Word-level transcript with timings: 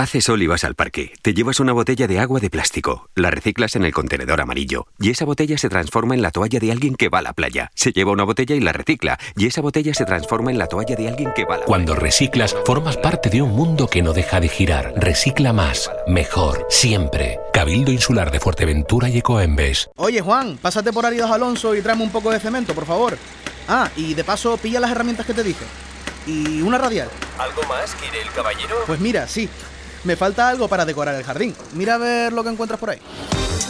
Hace 0.00 0.22
sol 0.22 0.40
y 0.40 0.46
vas 0.46 0.64
al 0.64 0.76
parque. 0.76 1.12
Te 1.20 1.34
llevas 1.34 1.60
una 1.60 1.74
botella 1.74 2.06
de 2.06 2.20
agua 2.20 2.40
de 2.40 2.48
plástico. 2.48 3.10
La 3.14 3.30
reciclas 3.30 3.76
en 3.76 3.84
el 3.84 3.92
contenedor 3.92 4.40
amarillo. 4.40 4.86
Y 4.98 5.10
esa 5.10 5.26
botella 5.26 5.58
se 5.58 5.68
transforma 5.68 6.14
en 6.14 6.22
la 6.22 6.30
toalla 6.30 6.58
de 6.58 6.72
alguien 6.72 6.94
que 6.94 7.10
va 7.10 7.18
a 7.18 7.22
la 7.22 7.34
playa. 7.34 7.70
Se 7.74 7.92
lleva 7.92 8.10
una 8.10 8.24
botella 8.24 8.54
y 8.54 8.60
la 8.60 8.72
recicla. 8.72 9.18
Y 9.36 9.44
esa 9.44 9.60
botella 9.60 9.92
se 9.92 10.06
transforma 10.06 10.50
en 10.50 10.56
la 10.56 10.68
toalla 10.68 10.96
de 10.96 11.06
alguien 11.06 11.34
que 11.36 11.44
va 11.44 11.56
a 11.56 11.58
la 11.58 11.64
Cuando 11.66 11.94
reciclas, 11.94 12.56
formas 12.64 12.96
parte 12.96 13.28
de 13.28 13.42
un 13.42 13.50
mundo 13.50 13.88
que 13.88 14.00
no 14.00 14.14
deja 14.14 14.40
de 14.40 14.48
girar. 14.48 14.94
Recicla 14.96 15.52
más, 15.52 15.90
mejor, 16.06 16.66
siempre. 16.70 17.38
Cabildo 17.52 17.92
Insular 17.92 18.30
de 18.30 18.40
Fuerteventura 18.40 19.10
y 19.10 19.18
Ecoembes. 19.18 19.90
Oye, 19.96 20.22
Juan, 20.22 20.56
pásate 20.56 20.94
por 20.94 21.04
Aridos 21.04 21.30
Alonso 21.30 21.76
y 21.76 21.82
tráeme 21.82 22.04
un 22.04 22.10
poco 22.10 22.30
de 22.30 22.40
cemento, 22.40 22.74
por 22.74 22.86
favor. 22.86 23.18
Ah, 23.68 23.90
y 23.96 24.14
de 24.14 24.24
paso 24.24 24.56
pilla 24.56 24.80
las 24.80 24.92
herramientas 24.92 25.26
que 25.26 25.34
te 25.34 25.44
dije. 25.44 25.66
Y 26.26 26.62
una 26.62 26.78
radial. 26.78 27.10
¿Algo 27.36 27.62
más 27.64 27.94
quiere 27.96 28.22
el 28.22 28.30
caballero? 28.30 28.76
Pues 28.86 28.98
mira, 28.98 29.28
sí. 29.28 29.46
Me 30.04 30.16
falta 30.16 30.48
algo 30.48 30.68
para 30.68 30.84
decorar 30.84 31.14
el 31.14 31.24
jardín. 31.24 31.54
Mira 31.74 31.94
a 31.94 31.98
ver 31.98 32.32
lo 32.32 32.42
que 32.42 32.50
encuentras 32.50 32.80
por 32.80 32.90
ahí. 32.90 32.98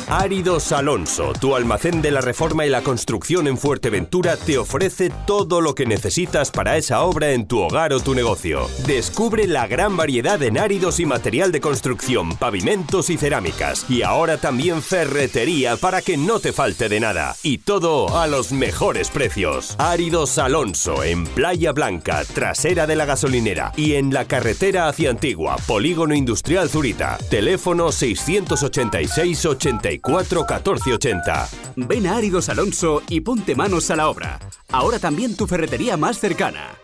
Áridos 0.09 0.73
Alonso, 0.73 1.33
tu 1.41 1.55
almacén 1.55 2.03
de 2.03 2.11
la 2.11 2.21
reforma 2.21 2.67
y 2.67 2.69
la 2.69 2.83
construcción 2.83 3.47
en 3.47 3.57
Fuerteventura, 3.57 4.37
te 4.37 4.59
ofrece 4.59 5.13
todo 5.25 5.61
lo 5.61 5.77
que 5.77 5.87
necesitas 5.87 6.51
para 6.51 6.77
esa 6.77 7.03
obra 7.03 7.31
en 7.31 7.47
tu 7.47 7.61
hogar 7.61 7.93
o 7.93 8.01
tu 8.01 8.13
negocio. 8.15 8.67
Descubre 8.89 9.47
la 9.47 9.69
gran 9.69 9.97
variedad 9.97 10.43
en 10.43 10.59
áridos 10.59 10.99
y 10.99 11.07
material 11.07 11.53
de 11.53 11.61
construcción, 11.61 12.37
pavimentos 12.37 13.09
y 13.09 13.19
cerámicas. 13.19 13.89
Y 13.89 14.03
ahora 14.03 14.37
también 14.37 14.83
ferretería 14.83 15.77
para 15.77 16.03
que 16.03 16.17
no 16.17 16.41
te 16.41 16.53
falte 16.53 16.89
de 16.89 16.99
nada. 16.99 17.37
Y 17.45 17.59
todo 17.59 18.19
a 18.19 18.27
los 18.27 18.51
mejores 18.51 19.11
precios. 19.11 19.77
Áridos 19.79 20.39
Alonso, 20.39 21.05
en 21.05 21.25
Playa 21.25 21.71
Blanca, 21.71 22.25
trasera 22.25 22.89
de 22.89 22.97
la 22.97 23.05
gasolinera. 23.05 23.73
Y 23.77 23.95
en 23.95 24.13
la 24.13 24.25
carretera 24.25 24.89
hacia 24.89 25.11
Antigua, 25.11 25.57
Polígono 25.69 26.17
Industrial 26.21 26.69
Zurita. 26.69 27.17
Teléfono 27.31 27.91
686 27.91 29.47
84 29.47 30.47
1480. 30.47 31.49
Ven 31.77 32.07
a 32.07 32.17
Áridos 32.17 32.51
Alonso 32.51 33.03
y 33.09 33.21
ponte 33.21 33.55
manos 33.55 33.91
a 33.91 33.97
la 33.97 34.09
obra. 34.09 34.39
Ahora 34.71 34.99
también 34.99 35.35
tu 35.35 35.47
ferretería 35.47 35.97
más 35.97 36.19
cercana. 36.19 36.80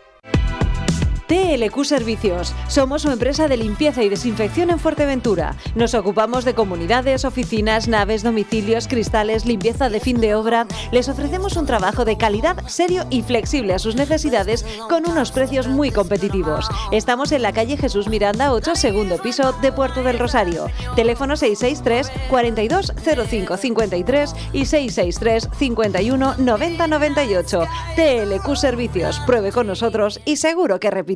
TLQ 1.26 1.84
Servicios. 1.84 2.54
Somos 2.68 3.02
su 3.02 3.10
empresa 3.10 3.48
de 3.48 3.56
limpieza 3.56 4.02
y 4.02 4.08
desinfección 4.08 4.70
en 4.70 4.78
Fuerteventura. 4.78 5.56
Nos 5.74 5.94
ocupamos 5.94 6.44
de 6.44 6.54
comunidades, 6.54 7.24
oficinas, 7.24 7.88
naves, 7.88 8.22
domicilios, 8.22 8.86
cristales, 8.86 9.44
limpieza 9.44 9.88
de 9.88 10.00
fin 10.00 10.20
de 10.20 10.34
obra. 10.34 10.66
Les 10.92 11.08
ofrecemos 11.08 11.56
un 11.56 11.66
trabajo 11.66 12.04
de 12.04 12.16
calidad, 12.16 12.56
serio 12.68 13.06
y 13.10 13.22
flexible 13.22 13.74
a 13.74 13.78
sus 13.78 13.96
necesidades 13.96 14.64
con 14.88 15.08
unos 15.08 15.32
precios 15.32 15.66
muy 15.66 15.90
competitivos. 15.90 16.68
Estamos 16.92 17.32
en 17.32 17.42
la 17.42 17.52
calle 17.52 17.76
Jesús 17.76 18.08
Miranda 18.08 18.52
8, 18.52 18.76
segundo 18.76 19.18
piso 19.18 19.52
de 19.60 19.72
Puerto 19.72 20.02
del 20.02 20.18
Rosario. 20.18 20.70
Teléfono 20.94 21.36
663 21.36 22.28
42 22.30 22.92
05 23.28 23.56
53 23.56 24.34
y 24.52 24.66
663 24.66 25.48
51 25.58 26.34
90 26.38 26.86
98. 26.86 27.60
TLQ 27.96 28.56
Servicios. 28.56 29.20
Pruebe 29.26 29.50
con 29.50 29.66
nosotros 29.66 30.20
y 30.24 30.36
seguro 30.36 30.78
que 30.78 30.90
repite. 30.90 31.15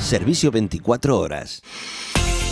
Servicio 0.00 0.50
24 0.50 1.18
horas. 1.18 1.62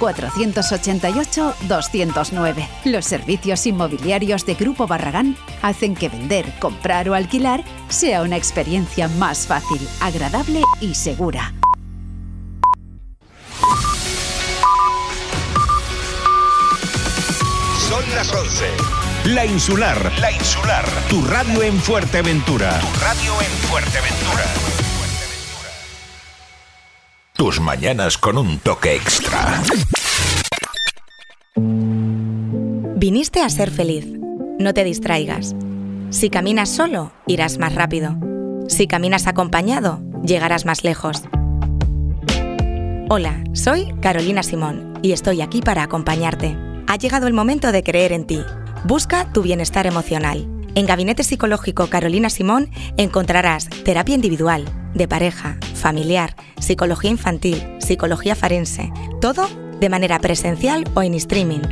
488-209. 0.00 2.66
Los 2.84 3.04
servicios 3.04 3.64
inmobiliarios 3.66 4.44
de 4.46 4.54
Grupo 4.54 4.88
Barragán 4.88 5.36
hacen 5.62 5.94
que 5.94 6.08
vender, 6.08 6.52
comprar 6.58 7.08
o 7.08 7.14
alquilar 7.14 7.62
sea 7.88 8.22
una 8.22 8.36
experiencia 8.36 9.06
más 9.08 9.46
fácil, 9.46 9.86
agradable 10.00 10.62
y 10.80 10.94
segura. 10.94 11.52
Son 17.88 18.04
las 18.14 18.32
11. 18.32 18.64
La 19.24 19.44
Insular. 19.44 20.10
La 20.18 20.32
Insular. 20.32 20.84
Tu 21.08 21.22
radio 21.26 21.62
en 21.62 21.78
Fuerteventura. 21.78 22.80
Tu 22.80 23.00
radio 23.00 23.34
en 23.42 23.50
Fuerteventura. 23.68 24.69
Tus 27.40 27.58
mañanas 27.58 28.18
con 28.18 28.36
un 28.36 28.58
toque 28.58 28.94
extra. 28.94 29.62
Viniste 32.96 33.40
a 33.40 33.48
ser 33.48 33.70
feliz. 33.70 34.06
No 34.58 34.74
te 34.74 34.84
distraigas. 34.84 35.56
Si 36.10 36.28
caminas 36.28 36.68
solo, 36.68 37.12
irás 37.26 37.56
más 37.56 37.74
rápido. 37.74 38.14
Si 38.68 38.86
caminas 38.86 39.26
acompañado, 39.26 40.02
llegarás 40.22 40.66
más 40.66 40.84
lejos. 40.84 41.22
Hola, 43.08 43.42
soy 43.54 43.90
Carolina 44.02 44.42
Simón 44.42 44.98
y 45.00 45.12
estoy 45.12 45.40
aquí 45.40 45.62
para 45.62 45.82
acompañarte. 45.82 46.58
Ha 46.88 46.96
llegado 46.96 47.26
el 47.26 47.32
momento 47.32 47.72
de 47.72 47.82
creer 47.82 48.12
en 48.12 48.26
ti. 48.26 48.44
Busca 48.84 49.32
tu 49.32 49.40
bienestar 49.40 49.86
emocional. 49.86 50.46
En 50.74 50.86
Gabinete 50.86 51.24
Psicológico 51.24 51.88
Carolina 51.88 52.30
Simón 52.30 52.70
encontrarás 52.96 53.68
terapia 53.84 54.14
individual, 54.14 54.64
de 54.94 55.08
pareja, 55.08 55.58
familiar, 55.74 56.36
psicología 56.60 57.10
infantil, 57.10 57.62
psicología 57.78 58.34
forense, 58.34 58.92
todo 59.20 59.48
de 59.80 59.88
manera 59.88 60.18
presencial 60.20 60.84
o 60.94 61.02
en 61.02 61.14
streaming. 61.14 61.62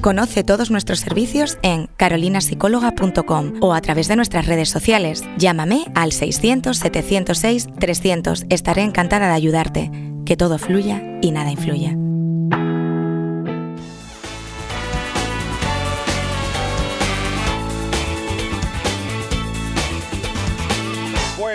Conoce 0.00 0.44
todos 0.44 0.70
nuestros 0.70 1.00
servicios 1.00 1.58
en 1.62 1.88
carolinapsicóloga.com 1.96 3.54
o 3.60 3.74
a 3.74 3.80
través 3.80 4.08
de 4.08 4.16
nuestras 4.16 4.46
redes 4.46 4.70
sociales. 4.70 5.24
Llámame 5.36 5.86
al 5.94 6.12
600 6.12 6.76
706 6.76 7.68
300. 7.78 8.46
Estaré 8.48 8.82
encantada 8.82 9.28
de 9.28 9.34
ayudarte. 9.34 9.90
Que 10.24 10.36
todo 10.36 10.58
fluya 10.58 11.02
y 11.22 11.30
nada 11.32 11.50
influya. 11.50 11.96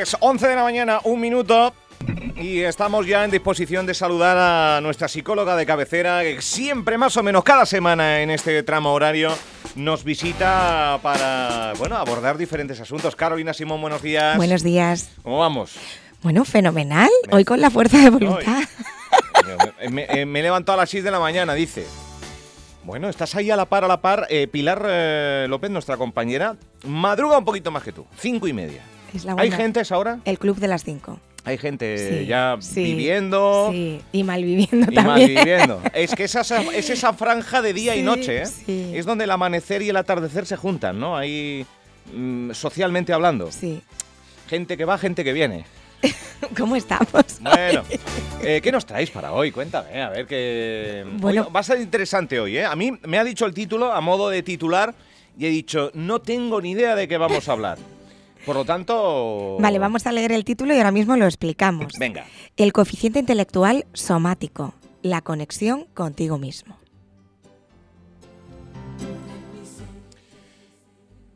Pues 0.01 0.17
11 0.19 0.47
de 0.47 0.55
la 0.55 0.63
mañana, 0.63 0.99
un 1.03 1.21
minuto. 1.21 1.75
Y 2.35 2.61
estamos 2.61 3.05
ya 3.05 3.23
en 3.23 3.29
disposición 3.29 3.85
de 3.85 3.93
saludar 3.93 4.35
a 4.35 4.81
nuestra 4.81 5.07
psicóloga 5.07 5.55
de 5.55 5.67
cabecera, 5.67 6.23
que 6.23 6.41
siempre, 6.41 6.97
más 6.97 7.15
o 7.17 7.21
menos 7.21 7.43
cada 7.43 7.67
semana 7.67 8.21
en 8.21 8.31
este 8.31 8.63
tramo 8.63 8.93
horario, 8.93 9.31
nos 9.75 10.03
visita 10.03 10.97
para, 11.03 11.73
bueno, 11.77 11.97
abordar 11.97 12.39
diferentes 12.39 12.79
asuntos. 12.79 13.15
Carolina 13.15 13.53
Simón, 13.53 13.79
buenos 13.79 14.01
días. 14.01 14.37
Buenos 14.37 14.63
días. 14.63 15.11
¿Cómo 15.21 15.37
vamos? 15.37 15.75
Bueno, 16.23 16.45
fenomenal. 16.45 17.09
Hoy 17.31 17.45
con 17.45 17.61
la 17.61 17.69
fuerza 17.69 17.99
de 17.99 18.09
voluntad. 18.09 18.63
Me, 19.81 19.89
me- 19.91 20.05
eh, 20.21 20.25
me 20.25 20.39
he 20.39 20.43
levantado 20.43 20.79
a 20.79 20.81
las 20.81 20.89
6 20.89 21.03
de 21.03 21.11
la 21.11 21.19
mañana, 21.19 21.53
dice. 21.53 21.85
Bueno, 22.83 23.07
estás 23.07 23.35
ahí 23.35 23.51
a 23.51 23.55
la 23.55 23.65
par, 23.67 23.83
a 23.83 23.87
la 23.87 24.01
par. 24.01 24.25
Eh, 24.31 24.47
Pilar 24.47 24.83
eh, 24.89 25.45
López, 25.47 25.69
nuestra 25.69 25.95
compañera, 25.97 26.55
madruga 26.87 27.37
un 27.37 27.45
poquito 27.45 27.69
más 27.69 27.83
que 27.83 27.91
tú. 27.91 28.07
Cinco 28.17 28.47
y 28.47 28.53
media. 28.53 28.81
Es 29.13 29.25
la 29.25 29.31
¿Hay 29.33 29.49
buena- 29.49 29.57
gente 29.57 29.79
a 29.79 29.81
esa 29.83 29.97
hora? 29.97 30.19
El 30.25 30.39
club 30.39 30.57
de 30.57 30.67
las 30.67 30.83
5. 30.83 31.19
Hay 31.43 31.57
gente 31.57 31.97
Sí, 32.21 32.25
ya 32.27 32.57
sí, 32.59 32.83
viviendo 32.83 33.69
Sí, 33.71 33.99
y 34.11 34.23
malviviendo 34.23 34.91
y 34.91 34.95
también. 34.95 35.33
malviviendo. 35.33 35.81
Es 35.93 36.13
que 36.13 36.25
esa, 36.25 36.41
es 36.73 36.89
esa 36.89 37.13
franja 37.13 37.61
de 37.63 37.73
día 37.73 37.95
y 37.95 38.03
noche, 38.03 38.43
¿eh? 38.43 38.45
sí. 38.45 38.91
Es 38.93 39.05
donde 39.07 39.23
el 39.23 39.31
amanecer 39.31 39.81
y 39.81 39.89
el 39.89 39.97
atardecer 39.97 40.45
se 40.45 40.55
juntan, 40.55 40.99
¿no? 40.99 41.17
Ahí, 41.17 41.65
mm, 42.13 42.51
socialmente 42.51 43.11
hablando. 43.11 43.51
Sí. 43.51 43.81
Gente 44.49 44.77
que 44.77 44.85
va, 44.85 44.97
gente 44.99 45.23
que 45.23 45.33
viene. 45.33 45.65
¿Cómo 46.57 46.75
estamos? 46.75 47.09
Bueno, 47.41 47.83
eh, 48.43 48.59
¿qué 48.63 48.71
nos 48.71 48.85
traéis 48.85 49.09
para 49.09 49.33
hoy? 49.33 49.51
Cuéntame, 49.51 50.01
a 50.01 50.09
ver 50.09 50.27
que... 50.27 51.05
Bueno. 51.13 51.45
Hoy 51.47 51.53
va 51.55 51.59
a 51.61 51.63
ser 51.63 51.79
interesante 51.81 52.39
hoy, 52.39 52.57
¿eh? 52.57 52.65
A 52.65 52.75
mí 52.75 52.91
me 53.07 53.17
ha 53.17 53.23
dicho 53.23 53.45
el 53.47 53.53
título 53.53 53.91
a 53.91 54.01
modo 54.01 54.29
de 54.29 54.43
titular 54.43 54.93
y 55.37 55.45
he 55.47 55.49
dicho, 55.49 55.89
no 55.95 56.19
tengo 56.21 56.61
ni 56.61 56.71
idea 56.71 56.95
de 56.95 57.07
qué 57.07 57.17
vamos 57.17 57.47
a 57.49 57.51
hablar. 57.53 57.77
Por 58.45 58.55
lo 58.55 58.65
tanto... 58.65 59.57
Vale, 59.59 59.77
vamos 59.79 60.07
a 60.07 60.11
leer 60.11 60.31
el 60.31 60.43
título 60.43 60.73
y 60.73 60.77
ahora 60.77 60.91
mismo 60.91 61.15
lo 61.15 61.25
explicamos. 61.25 61.93
Venga. 61.99 62.25
El 62.57 62.73
coeficiente 62.73 63.19
intelectual 63.19 63.85
somático, 63.93 64.73
la 65.03 65.21
conexión 65.21 65.85
contigo 65.93 66.37
mismo. 66.37 66.77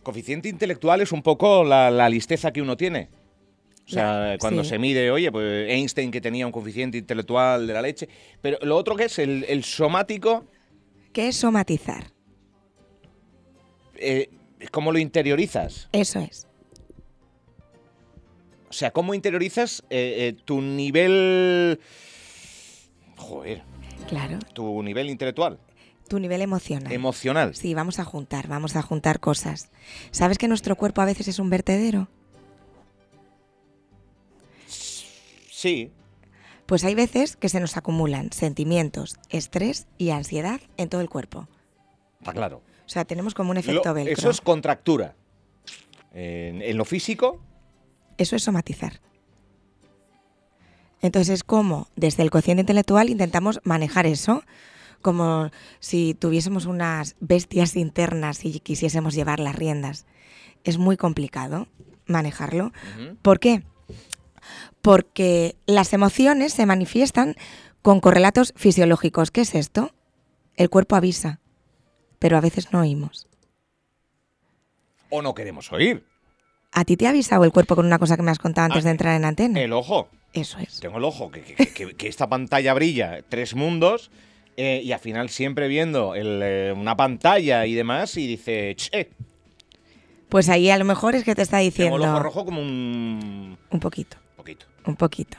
Coeficiente 0.04 0.50
intelectual 0.50 1.02
es 1.02 1.12
un 1.12 1.24
poco 1.24 1.64
la, 1.64 1.90
la 1.90 2.10
listeza 2.10 2.52
que 2.52 2.62
uno 2.62 2.78
tiene. 2.78 3.10
O 3.88 3.90
sea, 3.90 4.38
cuando 4.40 4.64
sí. 4.64 4.70
se 4.72 4.80
mide, 4.80 5.12
oye, 5.12 5.32
pues 5.32 5.70
Einstein 5.70 6.10
que 6.10 6.20
tenía 6.22 6.46
un 6.46 6.52
coeficiente 6.52 6.98
intelectual 6.98 7.68
de 7.68 7.74
la 7.74 7.82
leche. 7.84 8.10
Pero 8.42 8.58
lo 8.64 8.78
otro 8.78 8.96
que 8.96 9.06
es 9.06 9.20
el, 9.20 9.46
el 9.48 9.64
somático, 9.64 10.46
¿Qué 11.14 11.28
es 11.30 11.38
somatizar? 11.38 12.08
eh, 13.98 14.30
¿cómo 14.72 14.92
lo 14.92 15.00
interiorizas? 15.00 15.88
Eso 15.92 16.20
es. 16.20 16.45
O 18.76 18.78
sea, 18.78 18.92
¿cómo 18.92 19.14
interiorizas 19.14 19.84
eh, 19.90 20.34
eh, 20.36 20.42
tu 20.44 20.60
nivel... 20.62 21.80
Joder, 23.16 23.64
Claro. 24.10 24.38
tu 24.54 24.84
nivel 24.84 25.10
intelectual, 25.10 25.60
Tu 26.10 26.20
nivel 26.20 26.42
emocional. 26.42 26.92
emocional. 26.92 27.56
Sí, 27.56 27.74
vamos 27.74 28.00
a 28.00 28.04
juntar, 28.04 28.50
vamos 28.50 28.76
a 28.76 28.82
juntar 28.82 29.22
cosas. 29.22 29.70
¿Sabes 30.12 30.38
que 30.38 30.50
nuestro 30.50 30.76
cuerpo 30.76 31.00
a 31.00 31.06
veces 31.06 31.30
es 31.30 31.40
un 31.40 31.50
vertedero? 31.50 32.10
Sí, 35.50 35.92
Pues 36.66 36.84
hay 36.84 36.96
veces 36.96 37.38
que 37.38 37.48
se 37.48 37.62
nos 37.62 37.78
acumulan 37.78 38.34
sentimientos, 38.34 39.16
estrés 39.30 39.88
y 39.98 40.10
ansiedad 40.10 40.60
en 40.76 40.90
todo 40.90 41.00
el 41.00 41.10
cuerpo. 41.10 41.48
está 42.20 42.34
claro. 42.34 42.62
O 42.86 42.90
sea, 42.90 43.06
tenemos 43.06 43.34
como 43.34 43.52
un 43.52 43.58
efecto 43.58 43.84
Lo- 43.90 43.94
velcro. 43.94 44.14
eso 44.14 44.30
es 44.30 44.42
contractura. 44.42 45.16
En, 46.14 46.62
en 46.62 46.76
lo 46.78 46.84
físico, 46.84 47.40
Eso 48.18 48.36
es 48.36 48.44
somatizar. 48.44 49.02
Entonces 51.02 51.34
es 51.34 51.44
como 51.44 51.88
desde 51.96 52.24
el 52.24 52.32
cociente 52.32 52.62
intelectual 52.62 53.10
intentamos 53.10 53.60
manejar 53.64 54.06
eso, 54.06 54.44
como 55.02 55.52
si 55.80 56.16
tuviésemos 56.16 56.66
unas 56.66 57.16
bestias 57.20 57.76
internas 57.76 58.44
y 58.44 58.60
quisiésemos 58.60 59.14
llevar 59.14 59.40
las 59.40 59.56
riendas. 59.56 60.06
Es 60.64 60.78
muy 60.78 60.98
complicado 60.98 61.68
manejarlo. 62.08 62.72
¿Por 63.22 63.40
qué? 63.40 63.64
Porque 64.82 65.56
las 65.68 65.94
emociones 65.94 66.54
se 66.54 66.66
manifiestan 66.66 67.36
con 67.82 68.00
correlatos 68.00 68.54
fisiológicos. 68.56 69.30
¿Qué 69.30 69.42
es 69.42 69.54
esto? 69.54 69.94
El 70.56 70.70
cuerpo 70.72 70.96
avisa, 70.96 71.40
pero 72.18 72.38
a 72.38 72.42
veces 72.42 72.72
no 72.72 72.80
oímos. 72.80 73.28
o 75.10 75.22
no 75.22 75.36
queremos 75.36 75.72
oír. 75.72 76.04
¿A 76.76 76.86
ti 76.86 76.98
te 76.98 77.08
ha 77.08 77.10
avisado 77.10 77.44
el 77.46 77.52
cuerpo 77.52 77.76
con 77.76 77.86
una 77.86 77.98
cosa 77.98 78.16
que 78.18 78.22
me 78.24 78.32
has 78.32 78.38
contado 78.40 78.66
antes 78.66 78.84
de 78.84 78.92
entrar 78.92 79.16
en 79.16 79.26
antena? 79.26 79.60
El 79.62 79.74
ojo. 79.74 80.10
Eso 80.34 80.60
es. 80.60 80.80
Tengo 80.82 80.98
el 80.98 81.06
ojo, 81.06 81.32
que, 81.32 81.42
que- 81.42 81.56
que- 81.74 81.94
que 81.96 82.08
esta 82.10 82.28
pantalla 82.28 82.74
brilla 82.74 83.20
tres 83.30 83.56
mundos 83.56 84.12
eh, 84.58 84.82
y 84.84 84.92
al 84.92 85.00
final 85.00 85.30
siempre 85.30 85.68
viendo 85.70 86.14
el, 86.16 86.42
eh, 86.44 86.74
una 86.76 86.96
pantalla 86.98 87.66
y 87.66 87.74
demás 87.74 88.18
y 88.18 88.28
dice, 88.28 88.74
che, 88.76 89.10
Pues 90.30 90.50
ahí 90.50 90.70
a 90.70 90.78
lo 90.78 90.84
mejor 90.86 91.16
es 91.16 91.24
que 91.24 91.34
te 91.36 91.42
está 91.42 91.58
tengo 91.60 91.70
diciendo 91.72 91.96
el 91.96 92.02
ojo 92.04 92.20
rojo 92.20 92.46
como 92.46 92.62
un 92.62 93.58
un 93.70 93.80
poquito, 93.80 94.18
poquito. 94.36 94.66
un 94.86 94.98
poquito. 94.98 95.38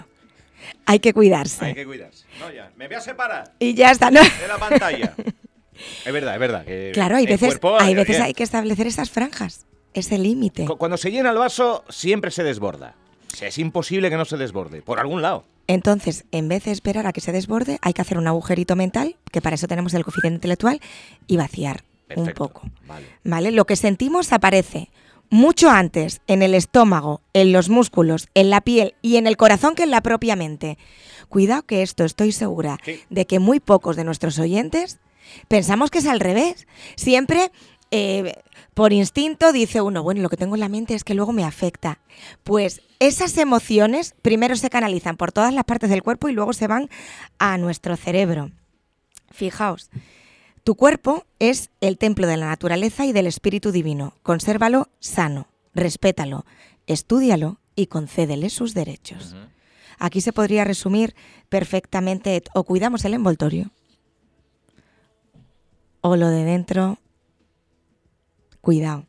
Hay 0.86 0.98
que 1.00 1.12
cuidarse. 1.12 1.64
Hay 1.66 1.74
que 1.74 1.84
cuidarse. 1.84 2.24
No, 2.40 2.50
ya, 2.50 2.70
me 2.76 2.86
voy 2.86 2.96
a 2.96 3.00
separar 3.00 3.52
Y 3.58 3.74
ya 3.74 3.90
está, 3.90 4.10
¿no? 4.10 4.20
de 4.22 4.48
la 4.48 4.56
pantalla. 4.58 5.14
es 6.06 6.12
verdad, 6.12 6.32
es 6.34 6.40
verdad. 6.40 6.64
que 6.64 6.90
Claro, 6.94 7.16
hay 7.16 7.26
veces, 7.26 7.48
cuerpo, 7.58 7.78
hay 7.78 7.94
veces 7.94 8.18
hay 8.20 8.32
que 8.32 8.42
establecer 8.44 8.86
esas 8.86 9.10
franjas, 9.10 9.66
ese 10.00 10.18
límite. 10.18 10.64
cu- 10.66 10.76
Cuando 10.76 10.96
se 10.96 11.10
llena 11.10 11.30
el 11.30 11.38
vaso, 11.38 11.84
siempre 11.88 12.30
se 12.30 12.42
desborda. 12.44 12.94
O 13.32 13.36
sea, 13.36 13.48
es 13.48 13.58
imposible 13.58 14.08
que 14.10 14.16
no 14.16 14.24
se 14.24 14.36
desborde, 14.36 14.82
por 14.82 14.98
algún 14.98 15.20
lado. 15.22 15.44
Entonces, 15.66 16.24
en 16.30 16.48
vez 16.48 16.64
de 16.64 16.70
esperar 16.72 17.06
a 17.06 17.12
que 17.12 17.20
se 17.20 17.32
desborde, 17.32 17.78
hay 17.82 17.92
que 17.92 18.00
hacer 18.02 18.18
un 18.18 18.26
agujerito 18.28 18.76
mental, 18.76 19.16
que 19.32 19.42
para 19.42 19.56
eso 19.56 19.66
tenemos 19.66 19.92
el 19.94 20.04
coeficiente 20.04 20.36
intelectual, 20.36 20.80
y 21.26 21.36
vaciar 21.36 21.82
un 22.14 22.32
poco. 22.32 22.62
Vale. 22.86 23.06
¿Vale? 23.24 23.50
Lo 23.50 23.64
que 23.66 23.74
sentimos 23.76 24.32
aparece 24.32 24.90
mucho 25.28 25.68
antes 25.70 26.20
en 26.28 26.42
el 26.42 26.54
estómago, 26.54 27.20
en 27.32 27.52
los 27.52 27.68
músculos, 27.68 28.28
en 28.34 28.48
la 28.48 28.60
piel 28.60 28.94
y 29.02 29.16
en 29.16 29.26
el 29.26 29.36
corazón 29.36 29.74
que 29.74 29.82
en 29.82 29.90
la 29.90 30.00
propia 30.02 30.36
mente. 30.36 30.78
Cuidado 31.28 31.62
que 31.64 31.82
esto 31.82 32.04
estoy 32.04 32.30
segura 32.30 32.78
Sí. 32.84 33.00
de 33.10 33.26
que 33.26 33.40
muy 33.40 33.58
pocos 33.58 33.96
de 33.96 34.04
nuestros 34.04 34.38
oyentes 34.38 35.00
pensamos 35.48 35.90
que 35.90 35.98
es 35.98 36.06
al 36.06 36.20
revés. 36.20 36.68
Siempre 36.94 37.50
eh, 37.90 38.34
por 38.76 38.92
instinto 38.92 39.54
dice 39.54 39.80
uno, 39.80 40.02
bueno, 40.02 40.20
lo 40.20 40.28
que 40.28 40.36
tengo 40.36 40.54
en 40.54 40.60
la 40.60 40.68
mente 40.68 40.92
es 40.94 41.02
que 41.02 41.14
luego 41.14 41.32
me 41.32 41.44
afecta. 41.44 41.98
Pues 42.44 42.82
esas 42.98 43.38
emociones 43.38 44.14
primero 44.20 44.54
se 44.54 44.68
canalizan 44.68 45.16
por 45.16 45.32
todas 45.32 45.54
las 45.54 45.64
partes 45.64 45.88
del 45.88 46.02
cuerpo 46.02 46.28
y 46.28 46.32
luego 46.32 46.52
se 46.52 46.66
van 46.66 46.90
a 47.38 47.56
nuestro 47.56 47.96
cerebro. 47.96 48.50
Fijaos, 49.30 49.88
tu 50.62 50.74
cuerpo 50.74 51.24
es 51.38 51.70
el 51.80 51.96
templo 51.96 52.26
de 52.26 52.36
la 52.36 52.48
naturaleza 52.48 53.06
y 53.06 53.12
del 53.12 53.26
espíritu 53.26 53.72
divino. 53.72 54.12
Consérvalo 54.22 54.90
sano, 55.00 55.48
respétalo, 55.74 56.44
estúdialo 56.86 57.60
y 57.76 57.86
concédele 57.86 58.50
sus 58.50 58.74
derechos. 58.74 59.34
Aquí 59.98 60.20
se 60.20 60.34
podría 60.34 60.64
resumir 60.64 61.14
perfectamente 61.48 62.42
o 62.52 62.64
cuidamos 62.64 63.06
el 63.06 63.14
envoltorio 63.14 63.70
o 66.02 66.14
lo 66.16 66.28
de 66.28 66.44
dentro. 66.44 66.98
Cuidado. 68.66 69.06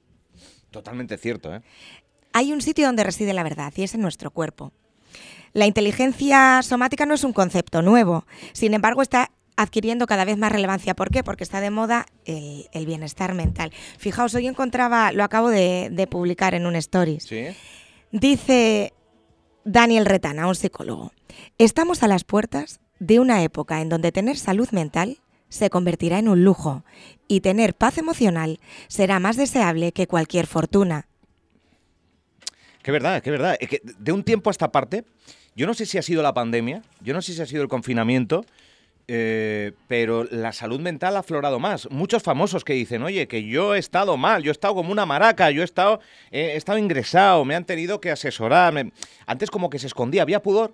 Totalmente 0.70 1.18
cierto, 1.18 1.52
¿eh? 1.52 1.64
Hay 2.32 2.54
un 2.54 2.62
sitio 2.62 2.86
donde 2.86 3.04
reside 3.04 3.34
la 3.34 3.42
verdad 3.42 3.74
y 3.76 3.82
es 3.82 3.96
en 3.96 4.02
nuestro 4.02 4.30
cuerpo. 4.30 4.72
La 5.54 5.66
inteligencia 5.66 6.62
somática 6.62 7.08
no 7.08 7.16
es 7.16 7.24
un 7.24 7.34
concepto 7.34 7.82
nuevo, 7.82 8.28
sin 8.54 8.76
embargo 8.76 9.02
está 9.02 9.32
adquiriendo 9.56 10.06
cada 10.06 10.26
vez 10.26 10.38
más 10.38 10.52
relevancia. 10.52 10.94
¿Por 10.94 11.10
qué? 11.10 11.24
Porque 11.24 11.44
está 11.44 11.60
de 11.60 11.72
moda 11.72 12.06
el, 12.26 12.68
el 12.72 12.86
bienestar 12.86 13.34
mental. 13.34 13.72
Fijaos, 13.98 14.36
hoy 14.36 14.46
encontraba, 14.46 15.12
lo 15.12 15.24
acabo 15.24 15.50
de, 15.50 15.90
de 15.92 16.06
publicar 16.06 16.54
en 16.54 16.68
un 16.68 16.76
stories. 16.76 17.24
Sí. 17.24 17.48
Dice 18.12 18.94
Daniel 19.66 20.06
Retana, 20.06 20.48
un 20.48 20.54
psicólogo, 20.54 21.14
estamos 21.58 22.04
a 22.04 22.08
las 22.08 22.24
puertas 22.26 22.80
de 23.00 23.20
una 23.20 23.42
época 23.42 23.82
en 23.82 23.90
donde 23.90 24.12
tener 24.12 24.38
salud 24.38 24.70
mental 24.70 25.18
se 25.50 25.70
convertirá 25.70 26.20
en 26.20 26.30
un 26.30 26.44
lujo 26.44 26.84
y 27.28 27.42
tener 27.42 27.74
paz 27.74 27.98
emocional 27.98 28.60
será 28.88 29.20
más 29.20 29.38
deseable 29.38 29.92
que 29.92 30.08
cualquier 30.08 30.48
fortuna. 30.48 31.08
Que 32.82 32.92
verdad, 32.92 33.22
que 33.22 33.32
verdad. 33.32 33.58
Es 33.60 33.68
que 33.68 33.82
de 33.84 34.12
un 34.12 34.24
tiempo 34.24 34.50
a 34.50 34.52
esta 34.52 34.72
parte, 34.72 35.04
yo 35.56 35.68
no 35.68 35.74
sé 35.74 35.86
si 35.86 35.98
ha 35.98 36.02
sido 36.02 36.24
la 36.24 36.34
pandemia, 36.34 36.84
yo 37.02 37.14
no 37.14 37.22
sé 37.22 37.34
si 37.34 37.42
ha 37.42 37.46
sido 37.46 37.64
el 37.64 37.68
confinamiento, 37.68 38.46
eh, 39.10 39.72
pero 39.88 40.26
la 40.26 40.52
salud 40.52 40.80
mental 40.80 41.16
ha 41.16 41.20
aflorado 41.20 41.60
más. 41.60 41.90
Muchos 41.90 42.24
famosos 42.24 42.64
que 42.64 42.74
dicen, 42.74 43.04
oye, 43.04 43.28
que 43.28 43.44
yo 43.44 43.76
he 43.76 43.80
estado 43.80 44.18
mal, 44.18 44.44
yo 44.44 44.52
he 44.52 44.54
estado 44.54 44.76
como 44.76 44.92
una 44.92 45.06
maraca, 45.06 45.50
yo 45.52 45.62
he 45.62 45.66
estado, 45.66 46.00
he 46.32 46.56
estado 46.56 46.78
ingresado, 46.78 47.44
me 47.46 47.56
han 47.56 47.66
tenido 47.66 48.02
que 48.02 48.12
asesorar. 48.12 48.74
Antes 49.26 49.50
como 49.50 49.70
que 49.70 49.80
se 49.80 49.88
escondía, 49.88 50.22
había 50.22 50.42
pudor. 50.42 50.74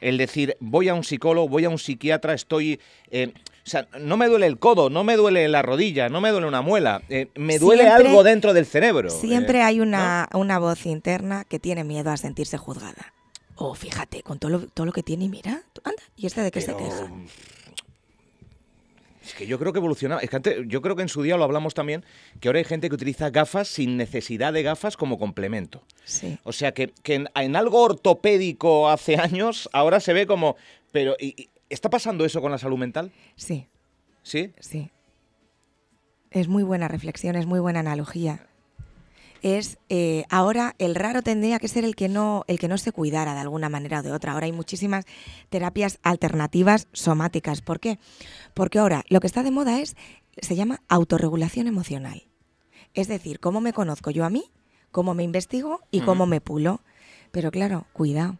El 0.00 0.18
decir, 0.18 0.56
voy 0.60 0.88
a 0.88 0.94
un 0.94 1.04
psicólogo, 1.04 1.48
voy 1.48 1.64
a 1.64 1.70
un 1.70 1.78
psiquiatra, 1.78 2.34
estoy... 2.34 2.80
eh, 3.10 3.32
o 3.34 3.68
sea, 3.68 3.88
no 3.98 4.16
me 4.16 4.28
duele 4.28 4.46
el 4.46 4.58
codo, 4.60 4.90
no 4.90 5.02
me 5.02 5.16
duele 5.16 5.48
la 5.48 5.60
rodilla, 5.60 6.08
no 6.08 6.20
me 6.20 6.30
duele 6.30 6.46
una 6.46 6.62
muela, 6.62 7.02
eh, 7.08 7.28
me 7.34 7.58
duele 7.58 7.82
Siempre- 7.82 8.06
algo 8.08 8.22
dentro 8.22 8.54
del 8.54 8.64
cerebro. 8.64 9.10
Siempre 9.10 9.58
eh, 9.58 9.62
hay 9.62 9.80
una, 9.80 10.28
una 10.34 10.60
voz 10.60 10.86
interna 10.86 11.44
que 11.44 11.58
tiene 11.58 11.82
miedo 11.82 12.10
a 12.12 12.16
sentirse 12.16 12.58
juzgada. 12.58 13.12
Oh, 13.56 13.74
fíjate, 13.74 14.22
con 14.22 14.38
todo 14.38 14.50
lo, 14.52 14.60
todo 14.68 14.86
lo 14.86 14.92
que 14.92 15.02
tiene 15.02 15.24
y 15.24 15.28
mira, 15.28 15.62
anda, 15.82 16.02
¿y 16.14 16.26
este 16.26 16.42
de 16.42 16.50
qué 16.52 16.60
se 16.60 16.76
queja? 16.76 17.10
Es 19.26 19.34
que 19.34 19.46
yo 19.46 19.58
creo 19.58 19.72
que 19.72 19.78
evoluciona. 19.80 20.18
Es 20.18 20.30
que 20.30 20.36
antes, 20.36 20.56
yo 20.66 20.80
creo 20.80 20.94
que 20.96 21.02
en 21.02 21.08
su 21.08 21.22
día 21.22 21.36
lo 21.36 21.44
hablamos 21.44 21.74
también, 21.74 22.04
que 22.40 22.48
ahora 22.48 22.58
hay 22.58 22.64
gente 22.64 22.88
que 22.88 22.94
utiliza 22.94 23.30
gafas 23.30 23.66
sin 23.68 23.96
necesidad 23.96 24.52
de 24.52 24.62
gafas 24.62 24.96
como 24.96 25.18
complemento. 25.18 25.82
Sí. 26.04 26.38
O 26.44 26.52
sea, 26.52 26.72
que, 26.72 26.92
que 27.02 27.14
en, 27.14 27.28
en 27.34 27.56
algo 27.56 27.82
ortopédico 27.82 28.88
hace 28.88 29.16
años, 29.16 29.68
ahora 29.72 29.98
se 30.00 30.12
ve 30.12 30.26
como... 30.26 30.56
Pero, 30.92 31.16
¿y- 31.18 31.34
y 31.42 31.48
¿está 31.68 31.90
pasando 31.90 32.24
eso 32.24 32.40
con 32.40 32.52
la 32.52 32.58
salud 32.58 32.78
mental? 32.78 33.10
Sí, 33.34 33.66
¿Sí? 34.22 34.52
sí. 34.60 34.90
Es 36.30 36.48
muy 36.48 36.62
buena 36.62 36.86
reflexión, 36.88 37.34
es 37.36 37.46
muy 37.46 37.60
buena 37.60 37.80
analogía. 37.80 38.46
Es 39.42 39.78
eh, 39.88 40.24
ahora 40.30 40.74
el 40.78 40.94
raro 40.94 41.22
tendría 41.22 41.58
que 41.58 41.68
ser 41.68 41.84
el 41.84 41.94
que 41.94 42.08
no 42.08 42.44
el 42.48 42.58
que 42.58 42.68
no 42.68 42.78
se 42.78 42.92
cuidara 42.92 43.34
de 43.34 43.40
alguna 43.40 43.68
manera 43.68 44.00
o 44.00 44.02
de 44.02 44.12
otra. 44.12 44.32
Ahora 44.32 44.46
hay 44.46 44.52
muchísimas 44.52 45.04
terapias 45.50 45.98
alternativas 46.02 46.88
somáticas. 46.92 47.60
¿Por 47.60 47.80
qué? 47.80 47.98
Porque 48.54 48.78
ahora 48.78 49.04
lo 49.08 49.20
que 49.20 49.26
está 49.26 49.42
de 49.42 49.50
moda 49.50 49.80
es 49.80 49.96
se 50.40 50.56
llama 50.56 50.82
autorregulación 50.88 51.66
emocional. 51.66 52.24
Es 52.94 53.08
decir, 53.08 53.40
cómo 53.40 53.60
me 53.60 53.72
conozco 53.72 54.10
yo 54.10 54.24
a 54.24 54.30
mí, 54.30 54.44
cómo 54.90 55.14
me 55.14 55.22
investigo 55.22 55.80
y 55.90 56.00
cómo 56.00 56.24
Ujú. 56.24 56.30
me 56.30 56.40
pulo. 56.40 56.80
Pero 57.30 57.50
claro, 57.50 57.86
cuidado. 57.92 58.38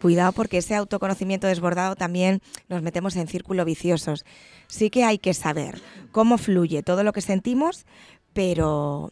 Cuidado 0.00 0.32
porque 0.32 0.58
ese 0.58 0.74
autoconocimiento 0.74 1.46
desbordado 1.46 1.96
también 1.96 2.42
nos 2.68 2.82
metemos 2.82 3.16
en 3.16 3.28
círculos 3.28 3.64
viciosos. 3.64 4.24
Sí 4.68 4.90
que 4.90 5.04
hay 5.04 5.18
que 5.18 5.32
saber 5.32 5.80
cómo 6.12 6.36
fluye 6.36 6.82
todo 6.82 7.02
lo 7.02 7.12
que 7.14 7.22
sentimos, 7.22 7.86
pero 8.34 9.10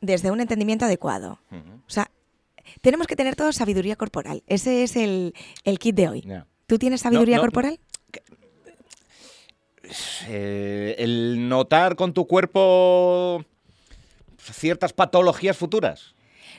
desde 0.00 0.30
un 0.30 0.40
entendimiento 0.40 0.84
adecuado. 0.84 1.38
O 1.50 1.90
sea, 1.90 2.10
tenemos 2.80 3.06
que 3.06 3.16
tener 3.16 3.34
todo 3.36 3.52
sabiduría 3.52 3.96
corporal. 3.96 4.42
Ese 4.46 4.82
es 4.82 4.96
el, 4.96 5.34
el 5.64 5.78
kit 5.78 5.94
de 5.96 6.08
hoy. 6.08 6.28
¿Tú 6.66 6.78
tienes 6.78 7.00
sabiduría 7.02 7.36
no, 7.36 7.42
corporal? 7.42 7.78
Eh, 10.26 10.96
el 10.98 11.48
notar 11.48 11.96
con 11.96 12.12
tu 12.12 12.26
cuerpo 12.26 13.44
ciertas 14.38 14.92
patologías 14.92 15.56
futuras. 15.56 16.14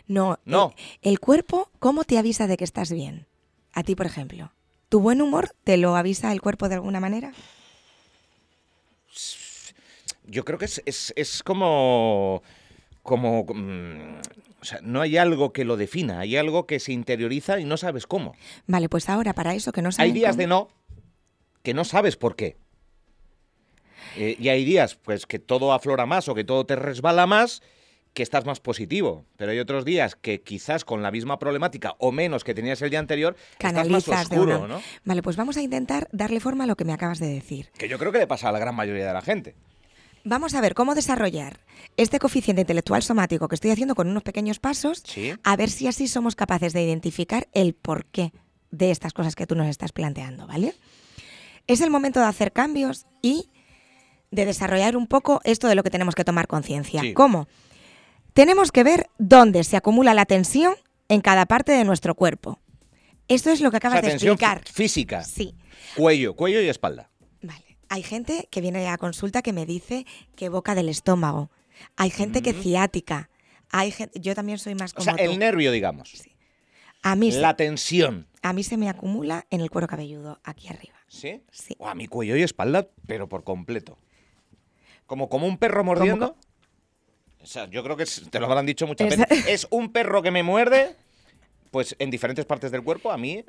No. 0.08 0.40
No. 0.46 0.74
El, 1.02 1.12
el 1.12 1.20
cuerpo, 1.20 1.70
¿cómo 1.80 2.04
te 2.04 2.18
avisa 2.18 2.48
de 2.48 2.58
que 2.58 2.64
estás 2.64 2.92
bien? 2.92 3.28
A 3.74 3.84
ti, 3.84 3.96
por 3.96 4.08
ejemplo. 4.08 4.52
¿Tu 4.90 5.00
buen 5.00 5.22
humor 5.22 5.52
te 5.64 5.78
lo 5.78 5.96
avisa 5.96 6.32
el 6.32 6.42
cuerpo 6.42 6.68
de 6.70 6.76
alguna 6.76 7.00
manera? 7.00 7.32
Yo 10.26 10.46
creo 10.46 10.58
que 10.58 10.66
es, 10.66 10.82
es- 10.86 11.14
es 11.16 11.44
como. 11.44 12.42
Como. 13.10 13.44
mm, 13.44 14.20
o 14.62 14.66
sea, 14.66 14.80
no 14.82 15.02
hay 15.02 15.18
algo 15.18 15.52
que 15.54 15.66
lo 15.66 15.76
defina, 15.78 16.20
hay 16.20 16.38
algo 16.38 16.66
que 16.68 16.80
se 16.80 16.92
interioriza 16.94 17.60
y 17.60 17.66
no 17.66 17.76
sabes 17.78 18.06
cómo. 18.08 18.36
Vale, 18.68 18.88
pues 18.90 19.10
ahora 19.10 19.34
para 19.34 19.54
eso 19.56 19.72
que 19.74 19.82
no 19.82 19.88
Hay 19.90 19.94
saben 19.94 20.14
días 20.14 20.32
cómo- 20.32 20.42
de 20.42 20.48
no 20.48 20.68
que 21.64 21.74
no 21.74 21.84
sabes 21.84 22.16
por 22.16 22.36
qué. 22.38 22.56
Eh, 24.18 24.36
y 24.40 24.50
hay 24.50 24.66
días 24.66 24.96
pues 24.96 25.26
que 25.26 25.40
todo 25.40 25.74
aflora 25.74 26.06
más 26.06 26.28
o 26.30 26.36
que 26.36 26.44
todo 26.44 26.66
te 26.66 26.76
resbala 26.76 27.28
más, 27.28 27.62
que 28.14 28.24
estás 28.24 28.46
más 28.46 28.60
positivo. 28.60 29.26
Pero 29.38 29.52
hay 29.52 29.60
otros 29.60 29.86
días 29.86 30.16
que 30.16 30.42
quizás 30.42 30.84
con 30.84 31.04
la 31.04 31.12
misma 31.12 31.38
problemática 31.40 31.96
o 32.00 32.12
menos 32.12 32.44
que 32.44 32.54
tenías 32.54 32.82
el 32.82 32.90
día 32.90 33.00
anterior, 33.00 33.36
estás 33.54 33.74
más 33.74 33.84
canalizas 33.84 34.30
de 34.30 34.38
oscuro, 34.40 34.60
una... 34.60 34.68
¿no? 34.68 34.82
Vale, 35.06 35.22
pues 35.22 35.36
vamos 35.36 35.58
a 35.58 35.62
intentar 35.62 36.08
darle 36.12 36.40
forma 36.40 36.64
a 36.64 36.68
lo 36.68 36.76
que 36.76 36.86
me 36.86 36.94
acabas 36.94 37.20
de 37.20 37.28
decir. 37.28 37.70
Que 37.78 37.88
yo 37.88 38.00
creo 38.00 38.12
que 38.12 38.20
le 38.20 38.28
pasa 38.28 38.50
a 38.50 38.52
la 38.52 38.60
gran 38.60 38.76
mayoría 38.76 39.06
de 39.08 39.14
la 39.14 39.22
gente. 39.22 39.56
Vamos 40.24 40.54
a 40.54 40.62
ver 40.62 40.74
cómo 40.76 40.96
desarrollar 40.96 41.60
este 41.98 42.20
coeficiente 42.20 42.62
intelectual 42.62 43.02
somático 43.04 43.48
que 43.48 43.56
estoy 43.56 43.72
haciendo 43.72 43.96
con 43.96 44.10
unos 44.10 44.24
pequeños 44.24 44.60
pasos, 44.60 45.02
Sí. 45.06 45.34
a 45.44 45.56
ver 45.56 45.70
si 45.70 45.88
así 45.88 46.08
somos 46.08 46.36
capaces 46.36 46.74
de 46.74 46.84
identificar 46.84 47.48
el 47.54 47.74
porqué 47.74 48.34
de 48.72 48.92
estas 48.92 49.14
cosas 49.14 49.36
que 49.36 49.48
tú 49.48 49.56
nos 49.56 49.68
estás 49.68 49.92
planteando, 49.92 50.46
¿vale? 50.46 50.76
Es 51.68 51.82
el 51.82 51.90
momento 51.90 52.20
de 52.20 52.26
hacer 52.28 52.52
cambios 52.52 53.06
y 53.22 53.50
de 54.32 54.46
desarrollar 54.46 54.96
un 54.98 55.08
poco 55.08 55.42
esto 55.44 55.68
de 55.68 55.76
lo 55.76 55.84
que 55.84 55.90
tenemos 55.90 56.16
que 56.16 56.26
tomar 56.26 56.48
conciencia. 56.48 57.02
Sí. 57.02 57.14
¿Cómo? 57.14 57.48
Tenemos 58.34 58.72
que 58.72 58.84
ver 58.84 59.10
dónde 59.18 59.64
se 59.64 59.78
acumula 59.78 60.14
la 60.14 60.26
tensión 60.26 60.76
en 61.08 61.22
cada 61.22 61.46
parte 61.48 61.72
de 61.72 61.84
nuestro 61.86 62.14
cuerpo. 62.16 62.60
Esto 63.28 63.50
es 63.52 63.62
lo 63.62 63.72
que 63.72 63.78
O 63.78 63.80
acabas 63.80 64.00
sea, 64.02 64.10
de 64.10 64.16
explicar. 64.16 64.64
fí- 64.64 64.72
física. 64.74 65.24
Sí. 65.24 65.56
Cuello, 65.96 66.36
cuello 66.36 66.62
y 66.62 66.68
espalda. 66.70 67.10
Hay 67.90 68.04
gente 68.04 68.48
que 68.52 68.62
viene 68.62 68.88
a 68.88 68.98
consulta 68.98 69.42
que 69.42 69.52
me 69.54 69.66
dice 69.66 70.06
que 70.36 70.50
boca 70.50 70.76
del 70.76 70.90
estómago. 70.90 71.50
Hay 71.96 72.10
gente 72.10 72.42
que 72.42 72.54
ciática. 72.54 73.30
Hay 73.72 73.92
gen- 73.92 74.12
yo 74.16 74.36
también 74.36 74.58
soy 74.60 74.76
más 74.76 74.92
O 74.92 74.96
como 74.96 75.06
sea, 75.06 75.16
tú. 75.16 75.24
el 75.32 75.40
nervio, 75.40 75.72
digamos. 75.72 76.12
A 77.02 77.16
mí, 77.16 77.32
se, 77.32 77.40
La 77.40 77.56
tensión. 77.56 78.28
a 78.42 78.52
mí 78.54 78.64
se 78.64 78.78
me 78.78 78.90
acumula 78.90 79.46
en 79.50 79.62
el 79.62 79.70
cuero 79.70 79.88
cabelludo, 79.88 80.40
aquí 80.44 80.68
arriba. 80.68 80.96
¿Sí? 81.08 81.42
Sí. 81.52 81.76
a 81.84 81.96
mi 81.96 82.08
cuello 82.08 82.36
y 82.36 82.44
espalda, 82.44 82.88
pero 83.08 83.28
por 83.28 83.44
completo. 83.44 83.98
Como, 85.08 85.28
como 85.30 85.48
un 85.48 85.58
perro 85.58 85.84
mordiendo. 85.84 86.38
O 87.42 87.46
sea, 87.48 87.68
yo 87.70 87.84
creo 87.84 87.98
que 87.98 88.04
es- 88.04 88.30
te 88.30 88.40
lo 88.40 88.46
habrán 88.46 88.66
dicho 88.68 88.86
muchas 88.86 89.12
Es- 89.14 89.18
veces. 89.18 89.46
Es 89.48 89.68
un 89.72 89.92
perro 89.92 90.22
que 90.22 90.30
me 90.30 90.44
muerde, 90.44 90.96
pues 91.72 91.96
en 92.00 92.12
diferentes 92.12 92.46
partes 92.46 92.70
del 92.72 92.84
cuerpo, 92.84 93.12
a 93.12 93.18
mí, 93.18 93.44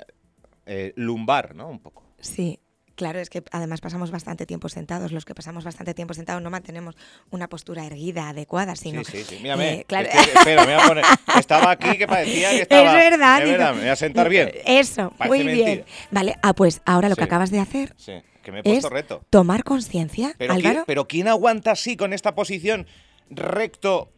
eh, 0.65 0.93
lumbar, 0.95 1.53
¿no? 1.55 1.67
Un 1.69 1.79
poco. 1.79 2.03
Sí, 2.19 2.59
claro, 3.01 3.19
es 3.19 3.31
que 3.31 3.41
además 3.51 3.81
pasamos 3.81 4.11
bastante 4.11 4.45
tiempo 4.45 4.69
sentados. 4.69 5.11
Los 5.11 5.25
que 5.25 5.33
pasamos 5.33 5.63
bastante 5.63 5.95
tiempo 5.95 6.13
sentados 6.13 6.39
no 6.43 6.51
mantenemos 6.51 6.95
una 7.31 7.47
postura 7.49 7.83
erguida, 7.87 8.29
adecuada, 8.29 8.75
sino... 8.75 9.03
Sí, 9.03 9.17
sí, 9.17 9.23
sí. 9.23 9.39
Mírame. 9.41 9.73
eh, 9.79 9.85
claro. 9.87 10.07
Estoy- 10.07 10.37
espera, 10.37 10.65
me 10.67 10.75
voy 10.75 10.83
a 10.83 10.87
poner. 10.87 11.05
Estaba 11.39 11.71
aquí 11.71 11.97
que 11.97 12.05
parecía 12.07 12.51
que 12.51 12.61
estaba. 12.61 12.81
Es 13.03 13.11
verdad, 13.11 13.37
Es 13.39 13.45
digo, 13.45 13.57
verdad, 13.57 13.73
me 13.73 13.79
voy 13.79 13.89
a 13.89 13.95
sentar 13.95 14.29
bien. 14.29 14.51
Eso, 14.65 15.11
Parece 15.17 15.43
muy 15.43 15.51
bien. 15.53 15.85
Vale, 16.11 16.35
ah, 16.43 16.53
pues 16.53 16.81
ahora 16.85 17.09
lo 17.09 17.15
que 17.15 17.23
acabas 17.23 17.49
de 17.49 17.59
hacer 17.59 17.95
Sí, 17.97 18.13
que 18.43 18.51
me 18.51 18.59
he 18.59 18.63
puesto 18.63 18.87
es 18.87 18.93
reto. 18.93 19.25
tomar 19.31 19.63
conciencia, 19.63 20.35
Pero 20.37 20.53
¿quién, 20.53 20.67
Álvaro. 20.67 20.83
pero 20.85 21.07
¿quién 21.07 21.27
aguanta 21.27 21.71
así 21.71 21.97
con 21.97 22.13
esta 22.13 22.35
posición 22.35 22.85
recto? 23.31 24.11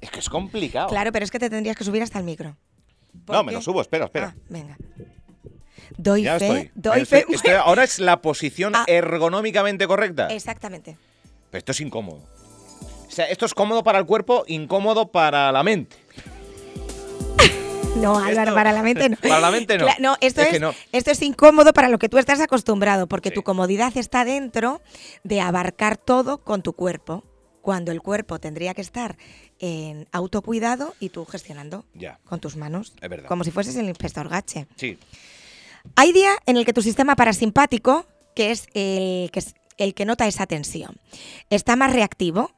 Es 0.00 0.10
que 0.10 0.20
es 0.20 0.28
complicado. 0.28 0.88
Claro, 0.88 1.10
pero 1.10 1.24
es 1.24 1.30
que 1.32 1.38
te 1.40 1.50
tendrías 1.50 1.76
que 1.76 1.82
subir 1.84 2.02
hasta 2.02 2.18
el 2.20 2.24
micro. 2.24 2.56
¿Por 3.24 3.34
No, 3.36 3.42
me 3.44 3.50
lo 3.52 3.60
subo, 3.60 3.80
espera, 3.80 4.04
espera. 4.06 4.34
Ah, 4.36 4.40
venga. 4.48 4.76
Doy 5.98 6.22
ya 6.24 6.38
fe, 6.38 6.46
estoy. 6.46 6.70
doy 6.74 7.00
Estoy- 7.02 7.20
fe. 7.22 7.26
estoy- 7.34 7.52
ahora 7.54 7.84
es 7.84 7.98
la 7.98 8.20
posición 8.22 8.74
Ah. 8.74 8.84
ergonómicamente 8.86 9.86
correcta. 9.86 10.28
Exactamente. 10.28 10.96
Pero 11.50 11.58
esto 11.58 11.72
es 11.72 11.80
incómodo. 11.80 12.20
O 13.08 13.10
sea, 13.14 13.26
esto 13.28 13.44
es 13.44 13.52
cómodo 13.54 13.82
para 13.84 13.98
el 13.98 14.06
cuerpo, 14.06 14.44
incómodo 14.46 15.12
para 15.12 15.52
la 15.52 15.62
mente. 15.62 15.96
No, 17.96 18.18
Álvaro, 18.18 18.54
para 18.54 18.72
la 18.72 18.82
mente 18.82 19.08
no. 19.10 19.16
Para 19.20 19.38
la 19.40 19.50
mente 19.50 19.76
no. 19.78 19.86
No, 20.00 20.16
esto 20.22 20.40
Es 20.40 20.46
es, 20.48 20.52
que 20.54 20.60
no. 20.60 20.74
esto 20.92 21.10
es 21.10 21.20
incómodo 21.22 21.72
para 21.74 21.88
lo 21.90 21.98
que 21.98 22.08
tú 22.08 22.16
estás 22.18 22.40
acostumbrado, 22.40 23.06
porque 23.06 23.30
tu 23.30 23.42
comodidad 23.42 23.94
está 23.96 24.24
dentro 24.24 24.80
de 25.24 25.40
abarcar 25.42 25.98
todo 25.98 26.38
con 26.38 26.62
tu 26.62 26.72
cuerpo, 26.72 27.22
cuando 27.60 27.92
el 27.92 28.00
cuerpo 28.00 28.40
tendría 28.40 28.72
que 28.74 28.80
estar 28.80 29.18
en 29.58 30.08
autocuidado 30.10 30.94
y 31.00 31.10
tú 31.10 31.26
gestionando 31.26 31.84
Ya. 31.94 32.18
con 32.24 32.40
tus 32.40 32.56
manos, 32.56 32.94
Es 33.00 33.08
verdad. 33.10 33.28
como 33.28 33.44
si 33.44 33.50
fueses 33.50 33.76
el 33.76 33.86
inspector 33.88 34.26
Gache. 34.28 34.66
Sí. 34.76 34.98
Hay 35.96 36.12
día 36.12 36.32
en 36.46 36.56
el 36.56 36.64
que 36.64 36.72
tu 36.72 36.82
sistema 36.82 37.16
parasimpático, 37.16 38.06
que 38.34 38.50
es 38.50 38.66
el 38.74 39.30
que, 39.30 39.38
es 39.40 39.54
el 39.76 39.94
que 39.94 40.04
nota 40.04 40.26
esa 40.26 40.46
tensión, 40.46 40.96
está 41.50 41.76
más 41.76 41.92
reactivo. 41.92 42.50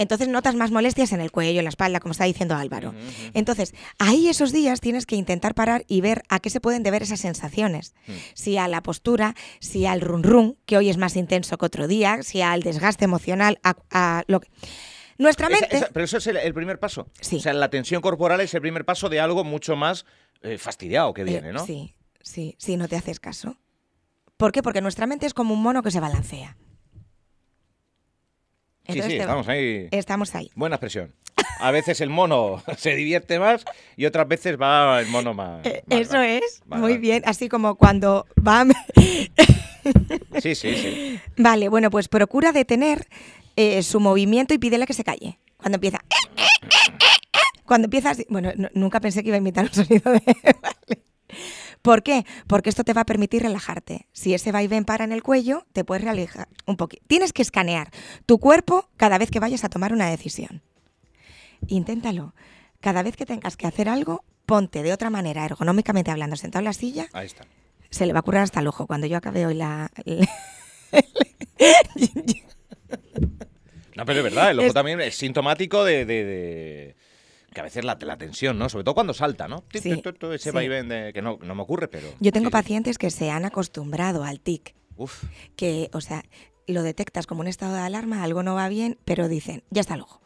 Entonces 0.00 0.28
notas 0.28 0.54
más 0.54 0.70
molestias 0.70 1.10
en 1.12 1.20
el 1.20 1.32
cuello, 1.32 1.58
en 1.58 1.64
la 1.64 1.70
espalda, 1.70 1.98
como 1.98 2.12
está 2.12 2.22
diciendo 2.22 2.54
Álvaro. 2.54 2.94
Entonces, 3.34 3.74
ahí 3.98 4.28
esos 4.28 4.52
días 4.52 4.80
tienes 4.80 5.06
que 5.06 5.16
intentar 5.16 5.56
parar 5.56 5.84
y 5.88 6.00
ver 6.02 6.22
a 6.28 6.38
qué 6.38 6.50
se 6.50 6.60
pueden 6.60 6.84
deber 6.84 7.02
esas 7.02 7.18
sensaciones. 7.18 7.94
Si 8.34 8.56
a 8.58 8.68
la 8.68 8.80
postura, 8.80 9.34
si 9.58 9.86
al 9.86 10.00
run 10.00 10.22
run, 10.22 10.56
que 10.66 10.76
hoy 10.76 10.88
es 10.88 10.98
más 10.98 11.16
intenso 11.16 11.58
que 11.58 11.66
otro 11.66 11.88
día, 11.88 12.22
si 12.22 12.42
al 12.42 12.62
desgaste 12.62 13.06
emocional, 13.06 13.58
a, 13.64 13.74
a 13.90 14.22
lo 14.28 14.38
que... 14.38 14.48
Nuestra 15.18 15.48
Esa- 15.48 15.60
mente... 15.62 15.76
esa- 15.78 15.88
pero 15.92 16.04
eso 16.04 16.18
es 16.18 16.26
el, 16.28 16.36
el 16.36 16.54
primer 16.54 16.78
paso. 16.78 17.08
Sí. 17.20 17.38
O 17.38 17.40
sea, 17.40 17.52
la 17.52 17.68
tensión 17.68 18.00
corporal 18.00 18.40
es 18.40 18.54
el 18.54 18.60
primer 18.60 18.84
paso 18.84 19.08
de 19.08 19.18
algo 19.18 19.42
mucho 19.42 19.74
más 19.74 20.06
eh, 20.42 20.58
fastidiado 20.58 21.12
que 21.12 21.24
viene, 21.24 21.48
Eh, 21.48 21.52
¿no? 21.52 21.66
Sí, 21.66 21.96
sí, 22.28 22.54
sí, 22.58 22.76
no 22.76 22.88
te 22.88 22.96
haces 22.96 23.20
caso. 23.20 23.56
¿Por 24.36 24.52
qué? 24.52 24.62
Porque 24.62 24.80
nuestra 24.80 25.06
mente 25.06 25.26
es 25.26 25.34
como 25.34 25.54
un 25.54 25.62
mono 25.62 25.82
que 25.82 25.90
se 25.90 26.00
balancea. 26.00 26.56
Sí, 28.86 28.92
Entonces 28.94 29.04
sí, 29.12 29.16
te- 29.18 29.22
estamos 29.22 29.48
ahí. 29.48 29.88
Estamos 29.90 30.34
ahí. 30.34 30.50
Buena 30.54 30.76
expresión. 30.76 31.14
A 31.60 31.70
veces 31.72 32.00
el 32.00 32.08
mono 32.10 32.62
se 32.78 32.94
divierte 32.94 33.38
más 33.38 33.64
y 33.96 34.06
otras 34.06 34.26
veces 34.28 34.56
va 34.60 35.00
el 35.00 35.08
mono 35.08 35.34
más. 35.34 35.66
Eh, 35.66 35.82
más 35.86 36.00
Eso 36.00 36.20
es, 36.22 36.62
muy 36.66 36.98
bien. 36.98 37.22
Así 37.26 37.48
como 37.48 37.74
cuando 37.76 38.26
va... 38.46 38.64
Sí, 40.42 40.54
sí, 40.54 40.74
sí. 40.74 41.20
vale, 41.38 41.68
bueno, 41.70 41.88
pues 41.90 42.08
procura 42.08 42.52
detener 42.52 43.08
eh, 43.56 43.82
su 43.82 44.00
movimiento 44.00 44.52
y 44.52 44.58
pídele 44.58 44.84
que 44.86 44.92
se 44.92 45.02
calle. 45.02 45.38
Cuando 45.56 45.76
empieza... 45.76 45.98
Cuando 47.64 47.86
empieza 47.86 48.10
así- 48.10 48.26
Bueno, 48.28 48.52
no- 48.56 48.68
nunca 48.74 49.00
pensé 49.00 49.22
que 49.22 49.28
iba 49.28 49.36
a 49.36 49.38
imitar 49.38 49.64
un 49.64 49.72
sonido 49.72 50.12
de... 50.12 50.20
Vale. 50.62 51.02
¿Por 51.82 52.02
qué? 52.02 52.24
Porque 52.46 52.70
esto 52.70 52.84
te 52.84 52.92
va 52.92 53.02
a 53.02 53.06
permitir 53.06 53.42
relajarte. 53.42 54.06
Si 54.12 54.34
ese 54.34 54.52
vaivén 54.52 54.84
para 54.84 55.04
en 55.04 55.12
el 55.12 55.22
cuello, 55.22 55.66
te 55.72 55.84
puedes 55.84 56.04
relajar 56.04 56.48
un 56.66 56.76
poquito. 56.76 57.02
Tienes 57.06 57.32
que 57.32 57.42
escanear 57.42 57.90
tu 58.26 58.38
cuerpo 58.38 58.88
cada 58.96 59.18
vez 59.18 59.30
que 59.30 59.40
vayas 59.40 59.64
a 59.64 59.68
tomar 59.68 59.92
una 59.92 60.08
decisión. 60.10 60.62
Inténtalo. 61.66 62.34
Cada 62.80 63.02
vez 63.02 63.16
que 63.16 63.26
tengas 63.26 63.56
que 63.56 63.66
hacer 63.66 63.88
algo, 63.88 64.24
ponte 64.46 64.82
de 64.82 64.92
otra 64.92 65.10
manera, 65.10 65.44
ergonómicamente 65.44 66.10
hablando, 66.10 66.36
sentado 66.36 66.60
en 66.60 66.64
la 66.66 66.72
silla, 66.72 67.08
Ahí 67.12 67.26
está. 67.26 67.44
se 67.90 68.06
le 68.06 68.12
va 68.12 68.20
a 68.20 68.22
curar 68.22 68.42
hasta 68.42 68.60
el 68.60 68.66
ojo. 68.68 68.86
Cuando 68.86 69.06
yo 69.06 69.16
acabe 69.16 69.46
hoy 69.46 69.54
la... 69.54 69.90
No, 73.96 74.04
pero 74.06 74.18
es 74.20 74.24
verdad, 74.24 74.50
el 74.52 74.58
ojo 74.60 74.68
Es- 74.68 74.74
también 74.74 75.00
es 75.00 75.16
sintomático 75.16 75.82
de, 75.84 76.04
de- 76.04 76.24
de- 76.24 76.96
que 77.58 77.62
a 77.62 77.64
veces 77.64 77.84
la, 77.84 77.98
la 78.00 78.16
tensión, 78.16 78.56
¿no? 78.56 78.68
Sobre 78.68 78.84
todo 78.84 78.94
cuando 78.94 79.12
salta, 79.12 79.48
¿no? 79.48 79.64
Sí, 79.72 79.78
ese 79.90 80.38
sí. 80.38 80.50
vaivén 80.52 80.88
de, 80.88 81.12
que 81.12 81.20
no, 81.20 81.40
no 81.42 81.56
me 81.56 81.62
ocurre, 81.62 81.88
pero. 81.88 82.06
Yo 82.20 82.30
tengo 82.30 82.46
sí. 82.46 82.52
pacientes 82.52 82.98
que 82.98 83.10
se 83.10 83.30
han 83.30 83.44
acostumbrado 83.44 84.22
al 84.22 84.38
tic, 84.38 84.76
Uf, 84.96 85.24
que, 85.56 85.90
o 85.92 86.00
sea, 86.00 86.22
lo 86.68 86.84
detectas 86.84 87.26
como 87.26 87.40
un 87.40 87.48
estado 87.48 87.74
de 87.74 87.80
alarma, 87.80 88.22
algo 88.22 88.44
no 88.44 88.54
va 88.54 88.68
bien, 88.68 88.96
pero 89.04 89.26
dicen, 89.26 89.64
ya 89.70 89.80
está 89.80 89.94
el 89.94 90.02
ojo. 90.02 90.20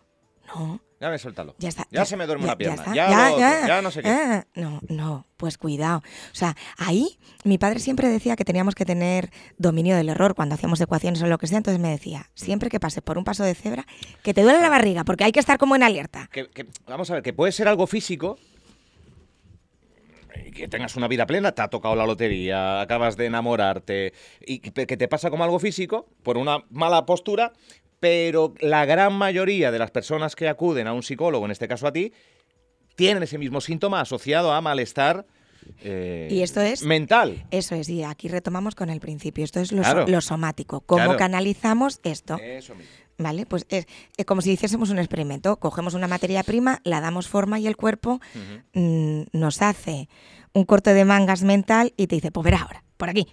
No, 0.46 0.82
ya 1.02 1.10
me 1.10 1.18
suéltalo. 1.18 1.54
ya 1.58 1.68
está. 1.68 1.86
Ya 1.90 2.04
se 2.06 2.16
me 2.16 2.26
duerme 2.26 2.44
ya- 2.44 2.48
una 2.50 2.56
pierna. 2.56 2.76
está, 2.82 2.94
Ya, 2.94 3.30
lo 3.30 3.38
ya 3.38 3.82
no 3.82 3.90
sé 3.90 4.02
qué. 4.02 4.08
ah, 4.08 4.46
no, 4.54 4.80
no, 4.88 5.26
pues 5.36 5.58
cuidado. 5.58 5.98
O 5.98 6.34
sea, 6.34 6.56
ahí 6.78 7.18
mi 7.44 7.58
padre 7.58 7.80
siempre 7.80 8.08
decía 8.08 8.36
que 8.36 8.44
teníamos 8.44 8.74
que 8.76 8.84
tener 8.84 9.30
dominio 9.58 9.96
del 9.96 10.08
error 10.08 10.34
cuando 10.36 10.54
hacíamos 10.54 10.80
ecuaciones 10.80 11.20
o 11.22 11.26
lo 11.26 11.38
que 11.38 11.48
sea, 11.48 11.58
entonces 11.58 11.80
me 11.82 11.90
decía, 11.90 12.30
siempre 12.34 12.70
que 12.70 12.78
pases 12.80 13.02
por 13.02 13.18
un 13.18 13.24
paso 13.24 13.42
de 13.42 13.54
cebra, 13.54 13.84
que 14.22 14.32
te 14.32 14.42
duele 14.42 14.60
la 14.60 14.68
barriga, 14.70 15.02
porque 15.04 15.24
hay 15.24 15.32
que 15.32 15.40
estar 15.40 15.58
como 15.58 15.74
en 15.76 15.82
alerta. 15.82 16.28
Que- 16.32 16.48
que- 16.48 16.66
vamos 16.86 17.10
a 17.10 17.14
ver, 17.14 17.22
que 17.24 17.32
puede 17.32 17.50
ser 17.52 17.66
algo 17.66 17.86
físico, 17.88 18.38
que 20.54 20.66
tengas 20.68 20.96
una 20.96 21.08
vida 21.08 21.26
plena, 21.26 21.52
te 21.52 21.62
ha 21.62 21.68
tocado 21.68 21.94
la 21.94 22.06
lotería, 22.06 22.80
acabas 22.80 23.16
de 23.16 23.26
enamorarte 23.26 24.14
y 24.46 24.60
que 24.60 24.70
te 24.96 25.08
pasa 25.08 25.30
como 25.30 25.44
algo 25.44 25.58
físico 25.58 26.06
por 26.22 26.38
una 26.38 26.64
mala 26.70 27.04
postura, 27.04 27.52
pero 28.02 28.52
la 28.60 28.84
gran 28.84 29.12
mayoría 29.12 29.70
de 29.70 29.78
las 29.78 29.92
personas 29.92 30.34
que 30.34 30.48
acuden 30.48 30.88
a 30.88 30.92
un 30.92 31.04
psicólogo, 31.04 31.44
en 31.44 31.52
este 31.52 31.68
caso 31.68 31.86
a 31.86 31.92
ti, 31.92 32.12
tienen 32.96 33.22
ese 33.22 33.38
mismo 33.38 33.60
síntoma 33.60 34.00
asociado 34.00 34.52
a 34.52 34.60
malestar 34.60 35.24
eh, 35.84 36.26
Y 36.28 36.42
esto 36.42 36.60
es- 36.60 36.82
mental. 36.82 37.46
Eso 37.52 37.76
es, 37.76 37.88
y 37.88 38.02
aquí 38.02 38.26
retomamos 38.26 38.74
con 38.74 38.90
el 38.90 38.98
principio. 38.98 39.44
Esto 39.44 39.60
es 39.60 39.70
lo, 39.70 39.82
Claro. 39.82 40.04
so- 40.06 40.10
lo 40.10 40.20
somático. 40.20 40.80
¿Cómo 40.80 41.04
Claro. 41.04 41.16
canalizamos 41.16 42.00
esto? 42.02 42.38
Eso 42.42 42.74
mismo. 42.74 42.90
¿Vale? 43.18 43.46
Pues 43.46 43.66
es, 43.68 43.86
es 44.16 44.26
como 44.26 44.40
si 44.40 44.50
hiciésemos 44.50 44.90
un 44.90 44.98
experimento. 44.98 45.58
Cogemos 45.60 45.94
una 45.94 46.08
materia 46.08 46.42
prima, 46.42 46.80
la 46.82 47.00
damos 47.00 47.28
forma 47.28 47.60
y 47.60 47.68
el 47.68 47.76
cuerpo 47.76 48.20
mm, 48.72 49.22
nos 49.32 49.62
hace 49.62 50.08
un 50.52 50.64
corte 50.64 50.92
de 50.92 51.04
mangas 51.04 51.44
mental 51.44 51.92
y 51.96 52.08
te 52.08 52.16
dice, 52.16 52.32
pues 52.32 52.44
verá 52.44 52.62
ahora, 52.62 52.82
por 52.96 53.08
aquí. 53.10 53.28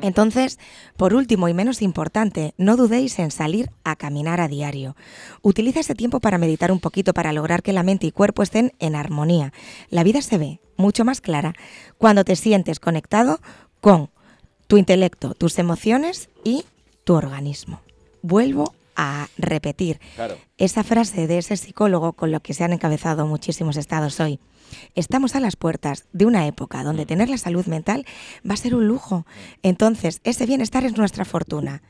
Entonces, 0.00 0.58
por 0.96 1.12
último 1.14 1.48
y 1.48 1.54
menos 1.54 1.82
importante, 1.82 2.54
no 2.56 2.76
dudéis 2.76 3.18
en 3.18 3.30
salir 3.30 3.70
a 3.84 3.96
caminar 3.96 4.40
a 4.40 4.48
diario. 4.48 4.96
Utiliza 5.42 5.80
ese 5.80 5.94
tiempo 5.94 6.20
para 6.20 6.38
meditar 6.38 6.72
un 6.72 6.80
poquito, 6.80 7.12
para 7.12 7.32
lograr 7.32 7.62
que 7.62 7.72
la 7.72 7.82
mente 7.82 8.06
y 8.06 8.12
cuerpo 8.12 8.42
estén 8.42 8.72
en 8.78 8.94
armonía. 8.96 9.52
La 9.90 10.04
vida 10.04 10.22
se 10.22 10.38
ve 10.38 10.60
mucho 10.76 11.04
más 11.04 11.20
clara 11.20 11.54
cuando 11.98 12.24
te 12.24 12.36
sientes 12.36 12.80
conectado 12.80 13.40
con 13.80 14.10
tu 14.68 14.76
intelecto, 14.78 15.34
tus 15.34 15.58
emociones 15.58 16.30
y 16.44 16.64
tu 17.04 17.14
organismo. 17.14 17.80
Vuelvo 18.22 18.74
a 18.96 19.28
repetir 19.36 20.00
Claro. 20.16 20.36
esa 20.56 20.82
frase 20.82 21.26
de 21.26 21.38
ese 21.38 21.56
psicólogo 21.56 22.14
con 22.14 22.32
lo 22.32 22.40
que 22.40 22.54
se 22.54 22.64
han 22.64 22.72
encabezado 22.72 23.26
muchísimos 23.26 23.76
estados 23.76 24.18
hoy. 24.20 24.40
Estamos 24.94 25.34
a 25.34 25.40
las 25.40 25.56
puertas 25.56 26.06
de 26.12 26.26
una 26.26 26.46
época 26.46 26.82
donde 26.82 27.06
tener 27.06 27.28
la 27.28 27.38
salud 27.38 27.66
mental 27.66 28.04
va 28.48 28.54
a 28.54 28.56
ser 28.56 28.74
un 28.74 28.86
lujo. 28.86 29.26
Entonces, 29.62 30.20
ese 30.24 30.46
bienestar 30.46 30.84
es 30.84 30.96
nuestra 30.96 31.24
fortuna. 31.24 31.82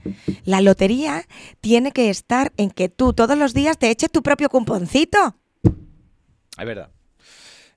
La 0.45 0.61
lotería 0.61 1.25
tiene 1.61 1.93
que 1.93 2.11
estar 2.11 2.53
en 2.57 2.71
que 2.71 2.89
tú 2.89 3.13
todos 3.13 3.37
los 3.37 3.55
días 3.55 3.79
te 3.79 3.91
eches 3.91 4.11
tu 4.11 4.23
propio 4.23 4.49
cumponcito. 4.49 5.37
Es 5.63 6.67
verdad. 6.67 6.91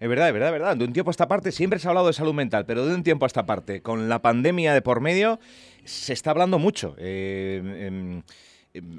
Es 0.02 0.10
verdad, 0.10 0.30
es 0.30 0.34
verdad, 0.34 0.50
es 0.50 0.54
verdad. 0.54 0.78
De 0.78 0.86
un 0.86 0.94
tiempo 0.94 1.12
a 1.12 1.14
esta 1.14 1.28
parte 1.28 1.52
siempre 1.52 1.78
se 1.78 1.88
ha 1.88 1.90
hablado 1.92 2.08
de 2.08 2.14
salud 2.14 2.34
mental, 2.34 2.66
pero 2.66 2.88
de 2.88 2.96
un 2.96 3.04
tiempo 3.04 3.26
a 3.26 3.28
esta 3.28 3.46
parte, 3.46 3.84
con 3.84 4.10
la 4.10 4.20
pandemia 4.20 4.74
de 4.74 4.82
por 4.82 5.00
medio, 5.00 5.40
se 5.86 6.14
está 6.14 6.32
hablando 6.32 6.58
mucho. 6.58 6.96
Eh, 6.98 7.62
em, 7.86 8.24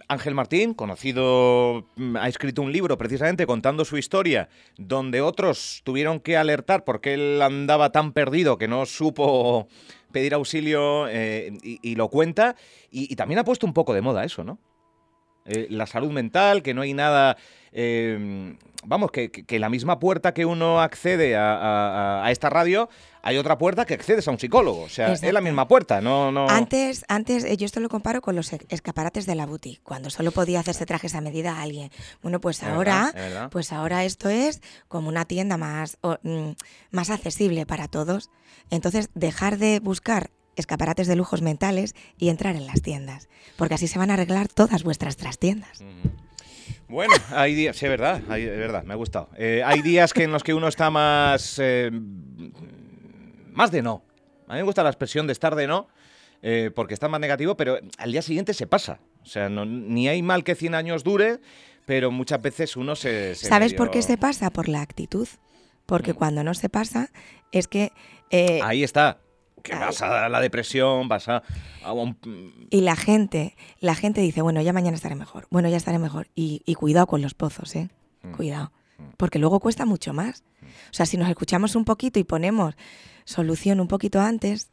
Ángel 0.08 0.34
Martín, 0.34 0.74
conocido, 0.74 1.86
mm, 1.96 2.16
ha 2.16 2.28
escrito 2.28 2.62
un 2.62 2.72
libro 2.72 2.98
precisamente 2.98 3.46
contando 3.46 3.84
su 3.84 3.96
historia, 3.96 4.48
donde 4.76 5.20
otros 5.20 5.80
tuvieron 5.84 6.20
que 6.20 6.36
alertar 6.36 6.84
porque 6.84 7.14
él 7.14 7.40
andaba 7.40 7.90
tan 7.90 8.12
perdido 8.12 8.58
que 8.58 8.68
no 8.68 8.84
supo 8.86 9.68
pedir 10.12 10.34
auxilio 10.34 11.08
eh, 11.08 11.52
y, 11.62 11.94
lo 11.94 12.08
cuenta. 12.08 12.56
Y, 12.90 13.10
y 13.10 13.16
también 13.16 13.38
ha 13.38 13.44
puesto 13.44 13.66
un 13.66 13.72
poco 13.72 13.94
de 13.94 14.02
moda 14.02 14.24
eso, 14.24 14.44
¿no? 14.44 14.58
Eh, 15.44 15.66
la 15.70 15.86
salud 15.86 16.10
mental, 16.10 16.62
que 16.62 16.74
no 16.74 16.82
hay 16.82 16.94
nada... 16.94 17.36
eh, 17.72 18.56
vamos, 18.84 19.10
que, 19.10 19.30
la 19.58 19.68
misma 19.68 19.98
puerta 19.98 20.34
que 20.34 20.44
uno 20.44 20.80
accede 20.80 21.36
a, 21.36 21.52
a- 21.54 22.20
a- 22.20 22.26
a 22.26 22.30
esta 22.30 22.50
radio, 22.50 22.88
hay 23.22 23.36
otra 23.38 23.56
puerta 23.56 23.84
que 23.84 23.94
accedes 23.94 24.26
a 24.26 24.30
un 24.32 24.38
psicólogo. 24.38 24.82
O 24.82 24.88
sea, 24.88 25.12
es 25.12 25.22
la 25.22 25.40
misma 25.40 25.68
puerta, 25.68 26.00
no... 26.00 26.32
no... 26.32 26.48
Antes, 26.48 27.04
antes, 27.08 27.44
eh, 27.44 27.56
yo 27.56 27.66
esto 27.66 27.78
lo 27.80 27.88
comparo 27.88 28.20
con 28.20 28.34
los 28.34 28.52
escaparates 28.68 29.26
de 29.26 29.34
la 29.36 29.46
boutique, 29.46 29.80
cuando 29.84 30.10
solo 30.10 30.32
podía 30.32 30.60
hacerse 30.60 30.86
trajes 30.86 31.14
a 31.14 31.20
medida 31.20 31.56
a 31.58 31.62
alguien. 31.62 31.90
Bueno, 32.22 32.40
pues 32.40 32.58
Es 32.58 32.64
ahora, 32.68 33.04
verdad, 33.04 33.08
es 33.26 33.32
verdad. 33.32 33.50
pues 33.50 33.72
ahora 33.72 34.04
esto 34.04 34.28
es 34.28 34.60
como 34.88 35.08
una 35.08 35.24
tienda 35.24 35.56
más, 35.56 35.98
o, 36.00 36.16
mm, 36.22 36.50
más 36.90 37.10
accesible 37.10 37.64
para 37.66 37.86
todos. 37.88 38.30
Entonces, 38.70 39.08
dejar 39.14 39.58
de 39.58 39.78
buscar 39.80 40.30
escaparates 40.56 41.06
de 41.06 41.16
lujos 41.16 41.40
mentales 41.42 41.94
y 42.18 42.28
entrar 42.28 42.56
en 42.56 42.66
las 42.66 42.82
tiendas, 42.82 43.28
porque 43.56 43.74
así 43.74 43.86
se 43.86 43.98
van 43.98 44.10
a 44.10 44.14
arreglar 44.14 44.48
todas 44.48 44.82
vuestras 44.82 45.16
trastiendas. 45.16 45.82
Bueno, 46.88 47.14
hay 47.30 47.54
días, 47.54 47.76
sí, 47.76 47.86
es 47.86 47.90
verdad, 47.90 48.20
hay- 48.28 48.42
es 48.44 48.58
verdad, 48.58 48.84
me 48.84 48.92
ha 48.92 48.96
gustado. 48.96 49.28
Eh, 49.36 49.62
hay 49.64 49.80
días 49.82 50.12
que 50.12 50.24
en 50.24 50.32
los 50.32 50.42
que 50.42 50.52
uno 50.54 50.68
está 50.68 50.90
más, 50.90 51.58
eh, 51.62 51.90
más 53.52 53.70
de 53.70 53.82
no. 53.82 54.04
A 54.48 54.52
mí 54.54 54.58
me 54.58 54.62
gusta 54.64 54.82
la 54.82 54.90
expresión 54.90 55.26
de 55.26 55.32
estar 55.32 55.54
de 55.54 55.66
no, 55.66 55.88
eh, 56.42 56.70
porque 56.74 56.94
está 56.94 57.08
más 57.08 57.20
negativo, 57.20 57.56
pero 57.56 57.78
al 57.98 58.12
día 58.12 58.22
siguiente 58.22 58.54
se 58.54 58.66
pasa. 58.66 59.00
O 59.22 59.26
sea, 59.26 59.48
no- 59.48 59.64
ni 59.64 60.08
hay 60.08 60.22
mal 60.22 60.44
que 60.44 60.54
100 60.54 60.74
años 60.74 61.04
dure, 61.04 61.38
pero 61.86 62.10
muchas 62.10 62.40
veces 62.42 62.76
uno 62.76 62.96
se... 62.96 63.34
se 63.34 63.46
¿Sabes 63.48 63.72
medio- 63.72 63.78
por 63.78 63.90
qué 63.90 64.02
se 64.02 64.16
pasa? 64.18 64.50
Por 64.50 64.68
la 64.68 64.82
actitud. 64.82 65.28
Porque 65.86 66.14
cuando 66.14 66.44
no 66.44 66.54
se 66.54 66.68
pasa 66.68 67.10
es 67.50 67.68
que... 67.68 67.92
Ahí 68.62 68.82
está. 68.82 69.18
Que 69.62 69.74
vas 69.74 70.02
a 70.02 70.28
la 70.28 70.40
depresión, 70.40 71.08
vas 71.08 71.28
a... 71.28 71.42
a 71.84 71.92
un- 71.92 72.66
Y 72.70 72.80
la 72.80 72.96
gente, 72.96 73.56
la 73.80 73.94
gente 73.94 74.20
dice, 74.20 74.42
bueno, 74.42 74.60
ya 74.62 74.72
mañana 74.72 74.96
estaré 74.96 75.14
mejor, 75.14 75.46
bueno, 75.50 75.68
ya 75.68 75.76
estaré 75.76 75.98
mejor. 75.98 76.28
Y, 76.34 76.62
y 76.66 76.74
cuidado 76.74 77.06
con 77.06 77.22
los 77.22 77.34
pozos, 77.34 77.74
¿eh? 77.76 77.88
Mm. 78.22 78.32
Cuidado. 78.32 78.72
Porque 79.16 79.38
luego 79.38 79.58
cuesta 79.60 79.84
mucho 79.86 80.12
más. 80.12 80.44
O 80.62 80.92
sea, 80.94 81.06
si 81.06 81.16
nos 81.16 81.28
escuchamos 81.28 81.74
un 81.76 81.84
poquito 81.84 82.18
y 82.20 82.24
ponemos 82.24 82.74
solución 83.24 83.80
un 83.80 83.88
poquito 83.88 84.20
antes, 84.20 84.68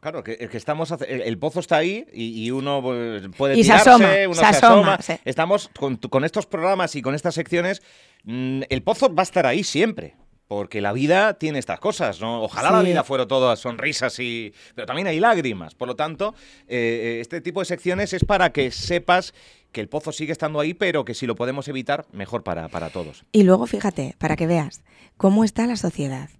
Claro, 0.00 0.22
que, 0.22 0.36
que 0.36 0.56
estamos 0.56 0.92
el, 1.08 1.22
el 1.22 1.38
pozo 1.38 1.58
está 1.58 1.78
ahí 1.78 2.06
y, 2.12 2.44
y 2.44 2.50
uno 2.52 2.80
pues, 2.80 3.24
puede 3.36 3.54
Y 3.58 3.64
se 3.64 3.70
tirarse, 3.72 3.90
asoma, 3.90 4.08
uno 4.26 4.34
se 4.34 4.40
se, 4.40 4.46
asoma, 4.46 4.94
asoma. 4.94 4.98
sí. 5.02 5.14
Estamos 5.24 5.70
con, 5.76 5.96
con 5.96 6.24
estos 6.24 6.46
programas 6.46 6.94
y 6.94 7.02
con 7.02 7.16
estas 7.16 7.34
secciones, 7.34 7.82
mm, 8.22 8.62
el 8.70 8.82
pozo 8.84 9.12
va 9.12 9.22
a 9.22 9.24
estar 9.24 9.44
ahí 9.44 9.64
siempre. 9.64 10.14
Porque 10.48 10.80
la 10.80 10.94
vida 10.94 11.34
tiene 11.34 11.58
estas 11.58 11.78
cosas, 11.78 12.20
¿no? 12.22 12.42
Ojalá 12.42 12.70
la 12.70 12.80
vida 12.82 13.04
fuera 13.04 13.26
todas 13.26 13.58
sonrisas 13.58 14.18
y... 14.18 14.54
Pero 14.74 14.86
también 14.86 15.06
hay 15.06 15.20
lágrimas. 15.20 15.74
Por 15.74 15.88
lo 15.88 15.94
tanto, 15.94 16.34
eh, 16.66 17.16
eh, 17.18 17.20
este 17.20 17.42
tipo 17.42 17.60
de 17.60 17.66
secciones 17.66 18.14
es 18.14 18.24
para 18.24 18.50
que 18.50 18.70
sepas 18.70 19.34
que 19.72 19.82
el 19.82 19.88
pozo 19.90 20.10
sigue 20.10 20.32
estando 20.32 20.58
ahí, 20.58 20.72
pero 20.72 21.04
que 21.04 21.12
si 21.12 21.26
lo 21.26 21.36
podemos 21.36 21.68
evitar, 21.68 22.06
mejor 22.12 22.42
para, 22.44 22.68
para 22.68 22.88
todos. 22.88 23.26
y 23.32 23.42
luego 23.42 23.66
fíjate, 23.66 24.14
para 24.16 24.36
que 24.36 24.46
veas 24.46 24.80
cómo 25.18 25.44
está 25.44 25.66
la 25.66 25.76
sociedad. 25.76 26.30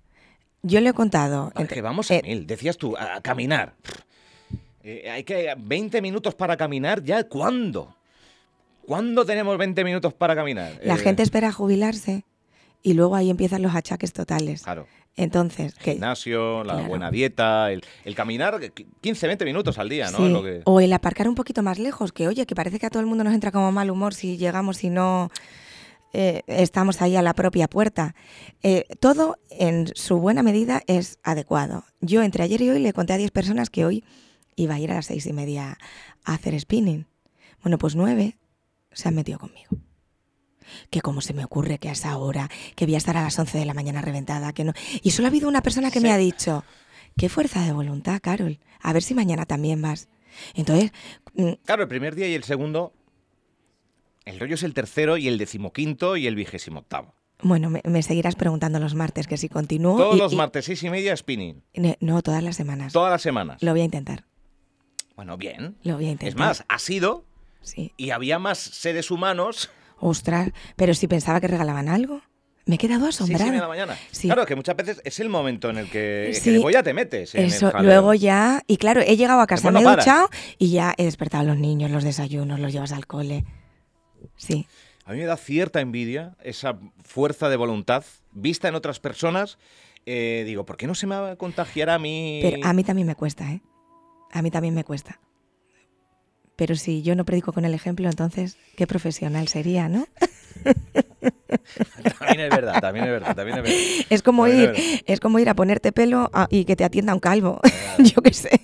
Yo 0.63 0.81
le 0.81 0.89
he 0.89 0.95
contado... 0.95 1.53
Entre- 1.55 1.75
que 1.77 1.83
vamos 1.83 2.11
a 2.11 2.15
eh, 2.17 2.23
mil. 2.25 2.47
Decías 2.47 2.79
tú, 2.79 2.97
a, 2.97 3.17
a 3.17 3.21
caminar. 3.21 3.75
Eh, 4.83 5.11
hay 5.11 5.23
que 5.25 5.55
20 5.59 6.01
minutos 6.01 6.35
para 6.35 6.57
caminar, 6.57 7.05
¿ya 7.05 7.25
cuándo? 7.25 7.95
¿Cuándo 8.87 9.27
tenemos 9.27 9.59
20 9.59 9.85
minutos 9.85 10.15
para 10.15 10.35
caminar? 10.35 10.81
la 10.83 10.97
gente 10.97 11.23
espera 11.23 11.53
jubilarse 11.53 12.25
y 12.89 12.95
luego 12.95 13.15
ahí 13.17 13.29
empiezan 13.31 13.61
los 13.63 13.75
achaques 13.75 14.13
totales. 14.13 14.63
Claro. 14.63 14.87
Entonces, 15.17 15.75
que, 15.75 15.93
Gimnasio, 15.93 16.63
la 16.65 16.75
Claro. 16.75 16.89
buena 16.89 17.11
dieta, 17.11 17.71
el, 17.73 17.83
el 18.05 18.15
caminar 18.15 18.61
15, 19.01 19.27
20 19.27 19.45
minutos 19.45 19.77
al 19.79 19.89
día, 19.89 20.11
¿no? 20.11 20.19
Sí, 20.19 20.25
Es 20.27 20.31
lo 20.31 20.43
que- 20.43 20.63
O 20.65 20.81
el 20.81 20.93
aparcar 20.93 21.29
un 21.29 21.35
poquito 21.35 21.63
más 21.63 21.79
lejos, 21.79 22.13
que 22.13 22.29
oye, 22.29 22.47
que 22.47 22.55
parece 22.55 22.79
que 22.79 22.87
a 22.87 22.91
todo 22.91 23.01
el 23.01 23.07
mundo 23.07 23.25
nos 23.25 23.35
entra 23.35 23.51
como 23.51 23.71
mal 23.73 23.91
humor 23.91 24.15
si 24.15 24.37
llegamos 24.37 24.85
y 24.85 24.91
no 24.91 25.31
eh, 26.15 26.41
estamos 26.47 27.03
ahí 27.03 27.17
a 27.17 27.23
la 27.23 27.35
propia 27.35 27.69
puerta. 27.69 28.15
Eh, 28.63 28.85
todo 29.01 29.37
en 29.51 29.89
su 29.95 30.17
buena 30.19 30.43
medida 30.43 30.83
es 30.87 31.19
adecuado. 31.23 31.85
Yo 32.01 32.23
entre 32.23 32.45
ayer 32.45 32.63
y 32.63 32.71
hoy 32.71 32.79
le 32.79 32.95
conté 32.95 33.13
a 33.13 33.19
10 33.19 33.31
personas 33.31 33.69
que 33.69 33.85
hoy 33.85 34.05
iba 34.57 34.75
a 34.77 34.81
ir 34.81 34.91
a 34.91 34.95
las 34.95 35.07
seis 35.07 35.27
y 35.27 35.33
media 35.35 35.77
a 36.25 36.33
hacer 36.35 36.59
spinning. 36.59 37.07
Bueno, 37.63 37.77
pues 37.77 37.95
nueve 37.95 38.39
se 38.93 39.07
han 39.09 39.15
metido 39.17 39.39
conmigo. 39.39 39.69
Que 40.91 41.01
como 41.01 41.21
se 41.21 41.35
me 41.35 41.45
ocurre 41.45 41.79
que 41.79 41.89
a 41.89 41.93
esa 41.93 42.17
hora, 42.19 42.49
que 42.77 42.85
voy 42.87 42.95
a 42.95 42.99
estar 42.99 43.17
a 43.17 43.23
las 43.23 43.39
11 43.39 43.59
de 43.59 43.65
la 43.65 43.75
mañana 43.75 44.01
reventada, 44.03 44.53
que 44.53 44.65
no. 44.65 44.73
Y 45.03 45.11
solo 45.13 45.27
ha 45.27 45.31
habido 45.31 45.49
una 45.49 45.63
persona 45.63 45.91
que 45.91 46.01
me 46.01 46.13
ha 46.13 46.17
dicho, 46.19 46.65
qué 47.17 47.29
fuerza 47.29 47.65
de 47.65 47.73
voluntad, 47.73 48.21
Carol. 48.23 48.59
A 48.81 48.93
ver 48.93 49.03
si 49.03 49.15
mañana 49.15 49.45
también 49.47 49.83
vas. 49.83 50.09
Entonces, 50.55 50.93
mm, 51.35 51.53
Claro, 51.65 51.83
el 51.83 51.89
primer 51.89 52.15
día 52.15 52.29
y 52.29 52.35
el 52.35 52.45
segundo. 52.45 52.93
El 54.25 54.39
rollo 54.39 54.55
es 54.57 54.63
el 54.63 54.75
tercero 54.75 55.17
y 55.17 55.27
el 55.27 55.39
decimoquinto 55.39 56.17
y 56.17 56.27
el 56.27 56.35
vigésimo 56.35 56.81
octavo. 56.81 57.15
bueno, 57.41 57.71
me, 57.71 57.81
me 57.85 58.03
seguirás 58.03 58.35
preguntando 58.35 58.79
los 58.81 58.95
martes 58.95 59.27
que 59.27 59.37
si 59.37 59.49
continúo. 59.49 59.97
Todos 59.97 60.17
y- 60.17 60.19
los 60.19 60.33
y- 60.33 60.37
martes, 60.37 60.65
seis 60.67 60.83
y 60.83 60.91
media, 60.91 61.17
spinning. 61.17 61.63
No, 62.01 62.21
todas 62.23 62.43
las 62.43 62.57
semanas. 62.57 62.93
Todas 62.93 63.11
las 63.13 63.23
semanas. 63.23 63.63
Lo 63.63 63.71
voy 63.73 63.81
a 63.81 63.85
intentar. 63.85 64.25
Bueno, 65.17 65.37
bien. 65.37 65.77
Lo 65.83 65.95
voy 65.97 66.07
a 66.07 66.11
intentar. 66.11 66.29
Es 66.29 66.35
más, 66.37 66.65
ha 66.69 66.79
sido. 66.79 67.25
Sí. 67.63 67.93
Y 67.97 68.11
había 68.11 68.39
más 68.39 68.59
seres 68.59 69.11
humanos. 69.11 69.71
Ostras, 70.01 70.51
pero 70.77 70.95
si 70.95 71.09
pensaba 71.09 71.41
que 71.41 71.49
regalaban 71.49 71.89
algo. 71.89 72.21
Me 72.67 72.75
he 72.75 72.79
quedado 72.79 73.07
asombrada. 73.07 73.47
media 73.47 73.55
de 73.57 73.63
la 73.63 73.69
mañana. 73.69 73.97
Sí. 74.11 74.29
Claro, 74.29 74.45
que 74.45 74.55
muchas 74.55 74.77
veces 74.77 75.01
es 75.03 75.21
el 75.21 75.31
momento 75.31 75.71
en 75.71 75.79
el 75.79 75.87
que, 75.87 76.31
que 76.33 76.35
Sí. 76.35 76.63
ya 76.71 76.83
te 76.83 76.93
metes. 76.93 77.35
en 77.35 77.47
Eso, 77.47 77.73
luego 77.81 78.13
ya. 78.13 78.63
Y 78.67 78.77
claro, 78.77 79.01
he 79.01 79.17
llegado 79.17 79.41
a 79.41 79.47
casa, 79.47 79.71
me 79.71 79.81
he 79.81 79.85
duchado 79.85 80.29
y 80.59 80.71
ya 80.71 80.95
he 80.99 81.05
despertado 81.05 81.45
a 81.45 81.47
los 81.47 81.57
niños, 81.57 81.91
los 81.91 82.05
desayunos, 82.05 82.61
los 82.61 82.71
llevas 82.73 82.93
al 82.93 83.07
cole. 83.07 83.47
Sí. 84.37 84.67
A 85.07 85.13
mí 85.13 85.19
me 85.19 85.25
da 85.25 85.39
cierta 85.39 85.81
envidia 85.81 86.37
esa 86.43 86.79
fuerza 87.03 87.49
de 87.49 87.57
voluntad 87.57 88.05
vista 88.33 88.69
en 88.69 88.75
otras 88.75 89.01
personas. 89.01 89.57
Eh, 90.05 90.43
digo, 90.47 90.67
¿por 90.67 90.77
qué 90.77 90.87
no 90.87 90.95
se 90.95 91.07
me 91.07 91.17
va 91.17 91.31
a 91.33 91.37
contagiar 91.37 91.89
a 91.89 91.99
mí? 91.99 92.41
Pero 92.43 92.67
a 92.67 92.75
mí 92.75 92.85
también 92.85 93.07
me 93.07 93.15
cuesta, 93.15 93.51
¿eh? 93.51 93.63
A 94.31 94.43
mí 94.43 94.51
también 94.51 94.75
me 94.75 94.85
cuesta. 94.85 95.19
Pero 96.59 96.75
si 96.75 97.03
yo 97.03 97.15
no 97.15 97.25
predico 97.25 97.53
con 97.53 97.65
el 97.65 97.73
ejemplo, 97.73 98.09
entonces, 98.09 98.59
qué 98.77 98.89
profesional 98.89 99.47
sería, 99.47 99.89
¿no? 99.89 100.09
También 102.19 102.41
es 102.41 102.51
verdad, 102.51 102.81
también 102.81 103.05
es 103.05 103.11
verdad, 103.13 103.37
también 103.37 103.59
es 103.59 103.63
verdad. 103.63 103.79
Es 104.11 104.23
como 104.23 104.45
También 104.49 104.75
ir, 104.75 105.03
es 105.07 105.21
como 105.21 105.39
ir 105.39 105.49
a 105.49 105.55
ponerte 105.55 105.93
pelo 105.93 106.29
a- 106.35 106.49
y 106.51 106.65
que 106.65 106.75
te 106.75 106.83
atienda 106.83 107.15
un 107.15 107.21
calvo. 107.21 107.61
yo 108.01 108.21
qué 108.23 108.33
sé. 108.35 108.61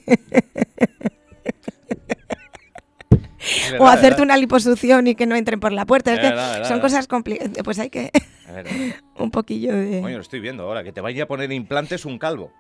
O 3.79 3.87
hacerte 3.87 4.23
una 4.23 4.37
liposucción 4.37 5.07
y 5.07 5.15
que 5.15 5.27
no 5.27 5.37
entren 5.37 5.61
por 5.61 5.71
la 5.73 5.87
puerta. 5.87 6.11
Es 6.13 6.17
Es 6.19 6.21
que 6.23 6.29
verdad, 6.31 6.53
son 6.55 6.63
verdad. 6.63 6.81
cosas 6.81 7.07
complicadas. 7.07 7.53
Pues 7.63 7.79
hay 7.79 7.91
que 7.91 8.11
un 9.19 9.31
poquillo 9.31 9.73
de. 9.73 10.01
Coño, 10.01 10.17
lo 10.17 10.23
estoy 10.23 10.41
viendo 10.41 10.65
ahora, 10.65 10.83
que 10.83 10.93
te 10.93 11.01
vaya 11.01 11.25
a 11.25 11.27
poner 11.27 11.53
implantes 11.53 12.05
un 12.05 12.19
calvo. 12.19 12.53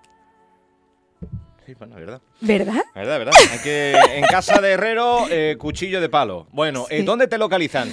Sí, 1.67 1.75
bueno, 1.79 1.97
verdad. 1.97 2.21
¿Verdad? 2.41 2.83
Verdad, 2.95 3.15
es 3.15 3.19
verdad. 3.25 3.35
Hay 3.53 3.59
que, 3.61 3.95
en 4.19 4.25
casa 4.25 4.61
de 4.61 4.73
herrero, 4.73 5.27
eh, 5.31 5.57
cuchillo 5.59 6.01
de 6.01 6.09
palo. 6.11 6.47
Bueno, 6.53 6.87
eh, 6.91 7.01
Sí. 7.01 7.05
¿dónde 7.07 7.27
te 7.27 7.39
localizan? 7.39 7.89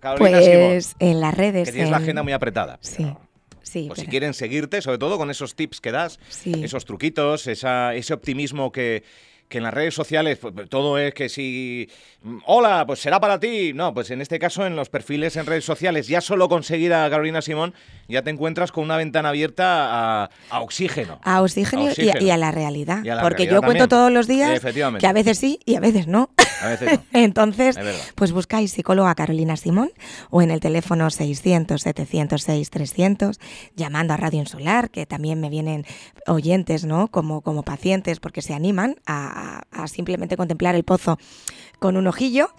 Carolina 0.00 0.40
Simón, 0.40 0.68
Pues 0.70 0.96
en 0.98 1.20
las 1.20 1.34
redes. 1.36 1.66
que 1.68 1.72
tienes 1.72 1.90
la 1.90 1.98
en- 1.98 2.02
agenda 2.02 2.22
muy 2.22 2.32
apretada. 2.32 2.78
Sí. 2.80 3.06
Sí, 3.62 3.84
Pues 3.86 3.98
si 4.00 4.04
pero- 4.06 4.10
quieren 4.10 4.34
seguirte, 4.34 4.82
sobre 4.82 4.98
todo 4.98 5.16
con 5.18 5.30
esos 5.30 5.54
tips 5.54 5.80
que 5.80 5.92
das, 5.92 6.18
Sí. 6.28 6.52
esos 6.64 6.84
truquitos, 6.84 7.46
esa, 7.46 7.94
ese 7.94 8.12
optimismo 8.12 8.72
que, 8.72 9.04
que 9.48 9.58
en 9.58 9.64
las 9.64 9.74
redes 9.74 9.94
sociales 9.94 10.38
pues, 10.38 10.54
todo 10.70 10.96
es 10.98 11.12
que 11.12 11.28
si, 11.28 11.88
hola, 12.46 12.84
pues 12.86 13.00
será 13.00 13.20
para 13.20 13.38
ti. 13.38 13.72
No, 13.74 13.92
pues 13.92 14.10
en 14.10 14.22
este 14.22 14.38
caso 14.38 14.64
en 14.66 14.76
los 14.76 14.88
perfiles 14.88 15.36
en 15.36 15.44
redes 15.46 15.64
sociales, 15.64 16.08
ya 16.08 16.20
solo 16.20 16.48
conseguir 16.48 16.94
a 16.94 17.08
Carolina 17.10 17.42
Simón, 17.42 17.74
ya 18.08 18.22
te 18.22 18.30
encuentras 18.30 18.72
con 18.72 18.84
una 18.84 18.96
ventana 18.96 19.28
abierta 19.28 20.22
a, 20.24 20.30
a 20.50 20.60
oxígeno. 20.60 21.20
a 21.22 21.42
oxígeno, 21.42 21.82
y 21.82 21.86
a- 21.86 21.90
oxígeno. 21.90 22.20
Y, 22.26 22.30
a, 22.30 22.36
la 22.38 22.50
realidad. 22.50 23.04
Y 23.04 23.10
a 23.10 23.14
la 23.16 23.22
Porque 23.22 23.44
realidad 23.44 23.60
yo 23.60 23.66
cuento 23.66 23.88
todos 23.88 24.10
los 24.10 24.26
días 24.26 24.60
que 24.98 25.06
a 25.06 25.12
veces 25.12 25.38
sí 25.38 25.60
y 25.66 25.74
a 25.76 25.80
veces 25.80 26.06
no. 26.06 26.30
A 26.62 26.68
veces 26.68 26.92
no. 26.92 27.02
Entonces, 27.12 27.78
pues 28.14 28.32
buscáis 28.32 28.72
psicóloga 28.72 29.14
Carolina 29.14 29.56
Simón 29.56 29.90
o 30.30 30.40
en 30.42 30.50
el 30.50 30.60
teléfono 30.60 31.08
600-706-300, 31.08 33.38
llamando 33.76 34.14
a 34.14 34.16
Radio 34.16 34.40
Insular, 34.40 34.90
que 34.90 35.06
también 35.06 35.40
me 35.40 35.50
vienen 35.50 35.84
oyentes, 36.26 36.84
¿no? 36.84 37.08
Como, 37.08 37.40
como 37.42 37.62
pacientes, 37.62 38.20
porque 38.20 38.42
se 38.42 38.54
animan 38.54 38.96
a, 39.06 39.41
a- 39.42 39.82
a 39.82 39.88
simplemente 39.88 40.36
contemplar 40.36 40.74
el 40.74 40.84
pozo 40.84 41.18
con 41.78 41.96
un 41.96 42.06
ojillo. 42.06 42.50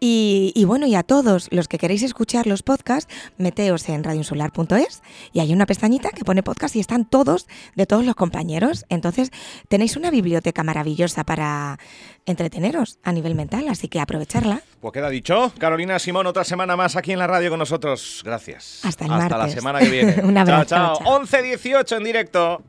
Y, 0.00 0.52
y 0.56 0.64
bueno, 0.64 0.86
y 0.88 0.96
a 0.96 1.04
todos 1.04 1.46
los 1.52 1.68
que 1.68 1.78
queréis 1.78 2.02
escuchar 2.02 2.48
los 2.48 2.64
podcasts, 2.64 3.12
meteos 3.38 3.88
en 3.88 4.02
radioinsular.es 4.02 5.02
y 5.32 5.38
hay 5.38 5.52
una 5.52 5.66
pestañita 5.66 6.10
que 6.10 6.24
pone 6.24 6.42
podcast 6.42 6.74
y 6.74 6.80
están 6.80 7.04
todos 7.04 7.46
de 7.76 7.86
todos 7.86 8.04
los 8.04 8.16
compañeros. 8.16 8.84
Entonces, 8.88 9.30
tenéis 9.68 9.96
una 9.96 10.10
biblioteca 10.10 10.64
maravillosa 10.64 11.22
para 11.22 11.78
entreteneros 12.26 12.98
a 13.04 13.12
nivel 13.12 13.34
mental, 13.36 13.68
así 13.68 13.86
que 13.88 14.00
aprovecharla. 14.00 14.62
Pues 14.80 14.92
queda 14.92 15.08
dicho. 15.10 15.52
Carolina 15.58 15.98
Simón, 16.00 16.26
otra 16.26 16.42
semana 16.42 16.74
más 16.76 16.96
aquí 16.96 17.12
en 17.12 17.20
la 17.20 17.28
radio 17.28 17.50
con 17.50 17.60
nosotros. 17.60 18.22
Gracias. 18.24 18.80
Hasta 18.84 19.04
el 19.04 19.12
Hasta 19.12 19.38
la 19.38 19.48
semana 19.48 19.78
que 19.78 19.90
viene. 19.90 20.16
Un 20.24 20.36
abrazo, 20.36 20.64
Chao, 20.64 20.96
chao. 20.98 21.04
chao. 21.04 21.20
11.18 21.22 21.96
en 21.98 22.04
directo. 22.04 22.62